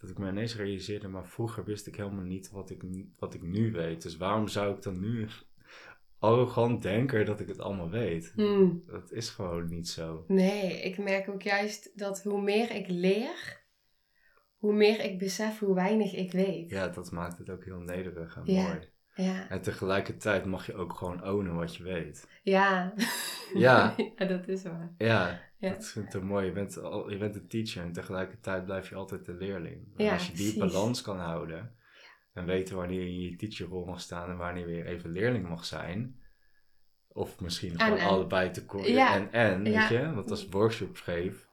Dat 0.00 0.10
ik 0.10 0.18
me 0.18 0.28
ineens 0.30 0.56
realiseerde, 0.56 1.08
maar 1.08 1.26
vroeger 1.26 1.64
wist 1.64 1.86
ik 1.86 1.96
helemaal 1.96 2.24
niet 2.24 2.50
wat 2.50 2.70
ik, 2.70 2.82
nu- 2.82 3.12
wat 3.18 3.34
ik 3.34 3.42
nu 3.42 3.72
weet. 3.72 4.02
Dus 4.02 4.16
waarom 4.16 4.48
zou 4.48 4.74
ik 4.76 4.82
dan 4.82 5.00
nu 5.00 5.26
arrogant 6.18 6.82
denken 6.82 7.26
dat 7.26 7.40
ik 7.40 7.48
het 7.48 7.58
allemaal 7.58 7.90
weet? 7.90 8.32
Hm. 8.34 8.68
Dat 8.86 9.12
is 9.12 9.30
gewoon 9.30 9.68
niet 9.68 9.88
zo. 9.88 10.24
Nee, 10.28 10.80
ik 10.82 10.98
merk 10.98 11.28
ook 11.28 11.42
juist 11.42 11.98
dat 11.98 12.22
hoe 12.22 12.42
meer 12.42 12.70
ik 12.70 12.88
leer, 12.88 13.62
hoe 14.56 14.72
meer 14.74 15.00
ik 15.00 15.18
besef 15.18 15.58
hoe 15.58 15.74
weinig 15.74 16.12
ik 16.14 16.32
weet. 16.32 16.70
Ja, 16.70 16.88
dat 16.88 17.10
maakt 17.10 17.38
het 17.38 17.50
ook 17.50 17.64
heel 17.64 17.80
nederig 17.80 18.36
en 18.36 18.42
Ja. 18.52 18.62
mooi. 18.62 18.92
Ja, 19.14 19.48
En 19.48 19.60
tegelijkertijd 19.62 20.44
mag 20.44 20.66
je 20.66 20.74
ook 20.74 20.92
gewoon 20.92 21.24
ownen 21.24 21.54
wat 21.54 21.76
je 21.76 21.82
weet. 21.82 22.28
ja. 22.42 22.94
Ja. 23.54 23.94
ja 24.16 24.24
dat 24.26 24.48
is 24.48 24.62
waar. 24.62 24.94
Ja, 24.98 25.40
Ja. 25.58 25.70
dat 25.70 25.84
vind 25.86 26.04
ik 26.04 26.10
zo 26.12 26.22
mooi. 26.22 26.46
Je 26.46 26.52
bent, 26.52 26.78
al, 26.82 27.10
je 27.10 27.16
bent 27.16 27.34
de 27.34 27.46
teacher 27.46 27.82
en 27.84 27.92
tegelijkertijd 27.92 28.64
blijf 28.64 28.88
je 28.88 28.94
altijd 28.94 29.24
de 29.24 29.34
leerling. 29.34 29.88
En 29.96 30.04
Ja, 30.04 30.12
als 30.12 30.26
je 30.26 30.32
die 30.32 30.52
precies. 30.56 30.72
balans 30.72 31.02
kan 31.02 31.18
houden 31.18 31.74
en 32.32 32.44
weten 32.44 32.76
wanneer 32.76 33.00
je 33.00 33.06
in 33.06 33.20
je 33.30 33.36
teacherrol 33.36 33.84
mag 33.84 34.00
staan 34.00 34.30
en 34.30 34.36
wanneer 34.36 34.68
je 34.68 34.74
weer 34.74 34.86
even 34.86 35.10
leerling 35.10 35.48
mag 35.48 35.64
zijn. 35.64 36.22
Of 37.08 37.40
misschien 37.40 37.70
En, 37.72 37.78
gewoon 37.80 37.98
en. 37.98 38.06
allebei 38.06 38.50
te 38.50 38.64
kort. 38.64 38.86
En, 38.86 39.32
en, 39.32 39.62
weet 39.62 39.88
je, 39.88 40.12
want 40.14 40.30
als 40.30 40.44
ik 40.46 40.52
workshop 40.52 40.96
geef, 40.96 41.48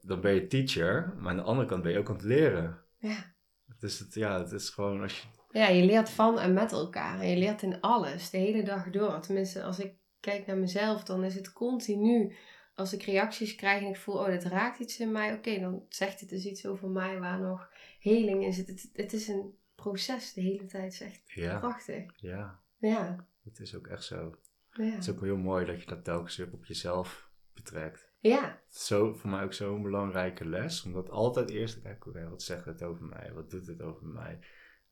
dan 0.00 0.20
ben 0.20 0.34
je 0.34 0.46
teacher, 0.46 1.14
maar 1.18 1.30
aan 1.30 1.36
de 1.36 1.42
andere 1.42 1.68
kant 1.68 1.82
ben 1.82 1.92
je 1.92 1.98
ook 1.98 2.08
aan 2.08 2.14
het 2.14 2.24
leren. 2.24 2.78
Ja, 2.98 3.34
Dus 3.78 3.98
het, 3.98 4.14
ja, 4.14 4.38
het 4.38 4.52
is 4.52 4.70
gewoon 4.70 5.02
als 5.02 5.20
je 5.20 5.26
Ja, 5.52 5.68
je 5.68 5.84
leert 5.84 6.10
van 6.10 6.38
en 6.38 6.52
met 6.52 6.72
elkaar. 6.72 7.20
En 7.20 7.28
je 7.28 7.36
leert 7.36 7.62
in 7.62 7.80
alles, 7.80 8.30
de 8.30 8.38
hele 8.38 8.62
dag 8.62 8.90
door. 8.90 9.20
Tenminste, 9.20 9.62
als 9.62 9.78
ik 9.78 9.94
kijk 10.20 10.46
naar 10.46 10.56
mezelf, 10.56 11.04
dan 11.04 11.24
is 11.24 11.34
het 11.34 11.52
continu. 11.52 12.34
Als 12.74 12.92
ik 12.92 13.02
reacties 13.02 13.54
krijg 13.54 13.82
en 13.82 13.88
ik 13.88 13.96
voel, 13.96 14.14
oh, 14.18 14.26
dit 14.26 14.44
raakt 14.44 14.78
iets 14.78 15.00
in 15.00 15.12
mij. 15.12 15.34
Oké, 15.34 15.60
dan 15.60 15.84
zegt 15.88 16.20
het 16.20 16.28
dus 16.28 16.44
iets 16.44 16.66
over 16.66 16.88
mij 16.88 17.18
waar 17.18 17.40
nog 17.40 17.70
heling 17.98 18.44
in 18.44 18.52
zit. 18.52 18.66
Het, 18.66 18.90
het 18.92 19.12
is 19.12 19.28
een 19.28 19.54
proces 19.74 20.32
de 20.32 20.40
hele 20.40 20.66
tijd. 20.66 20.82
Het 20.84 20.92
is 20.92 21.00
echt 21.00 21.22
Ja, 21.30 21.58
prachtig. 21.58 22.04
ja, 22.16 22.60
Ja, 22.78 23.26
het 23.44 23.58
is 23.60 23.74
ook 23.76 23.86
echt 23.86 24.04
zo. 24.04 24.34
ja. 24.72 24.84
Het 24.84 24.98
is 25.02 25.10
ook 25.10 25.20
heel 25.20 25.36
mooi 25.36 25.66
dat 25.66 25.80
je 25.80 25.86
dat 25.86 26.04
telkens 26.04 26.36
weer 26.36 26.48
op 26.52 26.64
jezelf 26.64 27.30
betrekt. 27.54 28.10
Ja, 28.18 28.60
zo, 28.68 29.14
voor 29.14 29.30
mij 29.30 29.44
ook 29.44 29.52
zo'n 29.52 29.82
belangrijke 29.82 30.44
les. 30.44 30.82
Omdat 30.84 31.10
altijd 31.10 31.50
eerst 31.50 31.78
oké, 32.06 32.28
wat 32.28 32.42
zegt 32.42 32.64
het 32.64 32.82
over 32.82 33.04
mij? 33.04 33.32
Wat 33.32 33.50
doet 33.50 33.66
het 33.66 33.82
over 33.82 34.06
mij? 34.06 34.38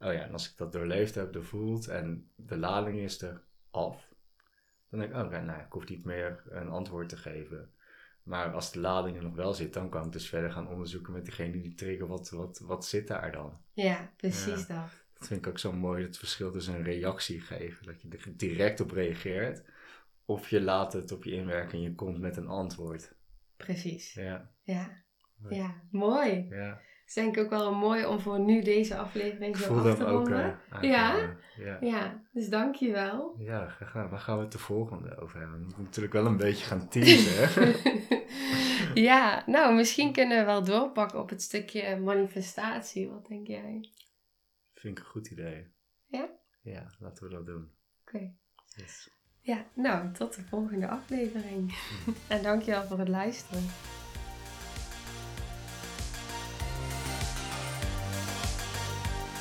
Oh 0.01 0.13
ja, 0.13 0.23
en 0.23 0.33
als 0.33 0.51
ik 0.51 0.57
dat 0.57 0.73
doorleefd 0.73 1.15
heb, 1.15 1.33
doorvoeld 1.33 1.89
en 1.89 2.31
de 2.37 2.57
lading 2.57 2.99
is 2.99 3.23
er 3.23 3.43
af. 3.71 4.09
Dan 4.91 5.01
denk 5.01 5.13
ik, 5.13 5.19
oh, 5.19 5.25
oké, 5.25 5.41
nou, 5.41 5.61
ik 5.61 5.73
hoef 5.73 5.89
niet 5.89 6.05
meer 6.05 6.43
een 6.49 6.69
antwoord 6.69 7.09
te 7.09 7.17
geven. 7.17 7.73
Maar 8.23 8.53
als 8.53 8.73
de 8.73 8.81
lading 8.81 9.17
er 9.17 9.23
nog 9.23 9.35
wel 9.35 9.55
zit, 9.55 9.73
dan 9.73 9.89
kan 9.91 10.07
ik 10.07 10.13
dus 10.13 10.29
verder 10.29 10.53
gaan 10.53 10.69
onderzoeken 10.69 11.13
met 11.13 11.25
diegene 11.25 11.61
die 11.61 11.75
trigger. 11.75 12.07
Wat, 12.07 12.31
wat, 12.31 12.59
wat 12.59 12.87
zit 12.87 13.09
daar 13.09 13.33
dan? 13.33 13.61
ja, 13.73 14.13
precies 14.17 14.67
dat. 14.67 14.89
Dat 15.19 15.29
vind 15.29 15.41
ik 15.41 15.47
ook 15.47 15.59
zo 15.59 15.73
mooi, 15.73 16.05
het 16.05 16.19
verschil 16.19 16.53
tussen 16.53 16.75
een 16.75 16.83
reactie 16.83 17.41
geven, 17.41 17.87
dat 17.87 18.03
je 18.03 18.09
er 18.09 18.37
direct 18.37 18.81
op 18.81 18.91
reageert. 18.91 19.63
Of 20.25 20.49
je 20.49 20.61
laat 20.61 20.93
het 20.93 21.13
op 21.13 21.25
je 21.25 21.33
inwerken 21.33 21.73
en 21.73 21.81
je 21.81 21.95
komt 21.95 22.19
met 22.19 22.37
een 22.37 22.49
antwoord. 22.49 23.15
Precies. 23.57 24.15
Ja, 24.15 24.51
Ja, 24.63 25.03
ja 25.49 25.83
mooi. 25.91 26.47
ja. 26.51 26.81
Het 27.11 27.19
is 27.19 27.25
denk 27.25 27.37
ik 27.37 27.43
ook 27.45 27.51
wel 27.51 27.75
mooi 27.75 28.07
om 28.07 28.21
voor 28.21 28.41
nu 28.41 28.63
deze 28.63 28.97
aflevering 28.97 29.57
zo 29.57 29.75
af 29.77 29.97
te 29.97 30.05
ook. 30.05 30.11
ronden. 30.11 30.59
eh, 30.71 30.83
Ja? 30.83 31.11
aankomen. 31.11 31.39
ja. 31.57 31.79
Ja, 31.81 32.23
dus 32.33 32.49
dankjewel. 32.49 33.35
Ja, 33.39 33.69
graag 33.69 33.91
gedaan. 33.91 34.09
Waar 34.11 34.19
gaan 34.19 34.37
we 34.37 34.43
het 34.43 34.53
de 34.53 34.59
volgende 34.59 35.17
over 35.19 35.39
hebben? 35.39 35.59
We 35.59 35.65
moeten 35.65 35.83
natuurlijk 35.83 36.13
wel 36.13 36.27
een 36.27 36.37
beetje 36.37 36.65
gaan 36.65 36.89
teasen. 36.89 37.75
ja, 39.09 39.43
nou, 39.47 39.75
misschien 39.75 40.13
kunnen 40.13 40.39
we 40.39 40.45
wel 40.45 40.65
doorpakken 40.65 41.21
op 41.21 41.29
het 41.29 41.43
stukje 41.43 41.97
manifestatie. 41.97 43.09
Wat 43.11 43.27
denk 43.27 43.47
jij? 43.47 43.91
Vind 44.75 44.99
ik 44.99 45.05
een 45.05 45.11
goed 45.11 45.27
idee. 45.31 45.67
Ja? 46.07 46.29
Ja, 46.63 46.95
laten 46.99 47.25
we 47.25 47.35
dat 47.35 47.47
doen. 47.47 47.71
Oké. 48.01 48.33
Yes. 48.77 49.11
Ja, 49.41 49.65
nou, 49.75 50.13
tot 50.13 50.35
de 50.35 50.43
volgende 50.43 50.89
aflevering. 50.89 51.75
en 52.29 52.43
dankjewel 52.43 52.83
voor 52.85 52.99
het 52.99 53.09
luisteren. 53.09 53.63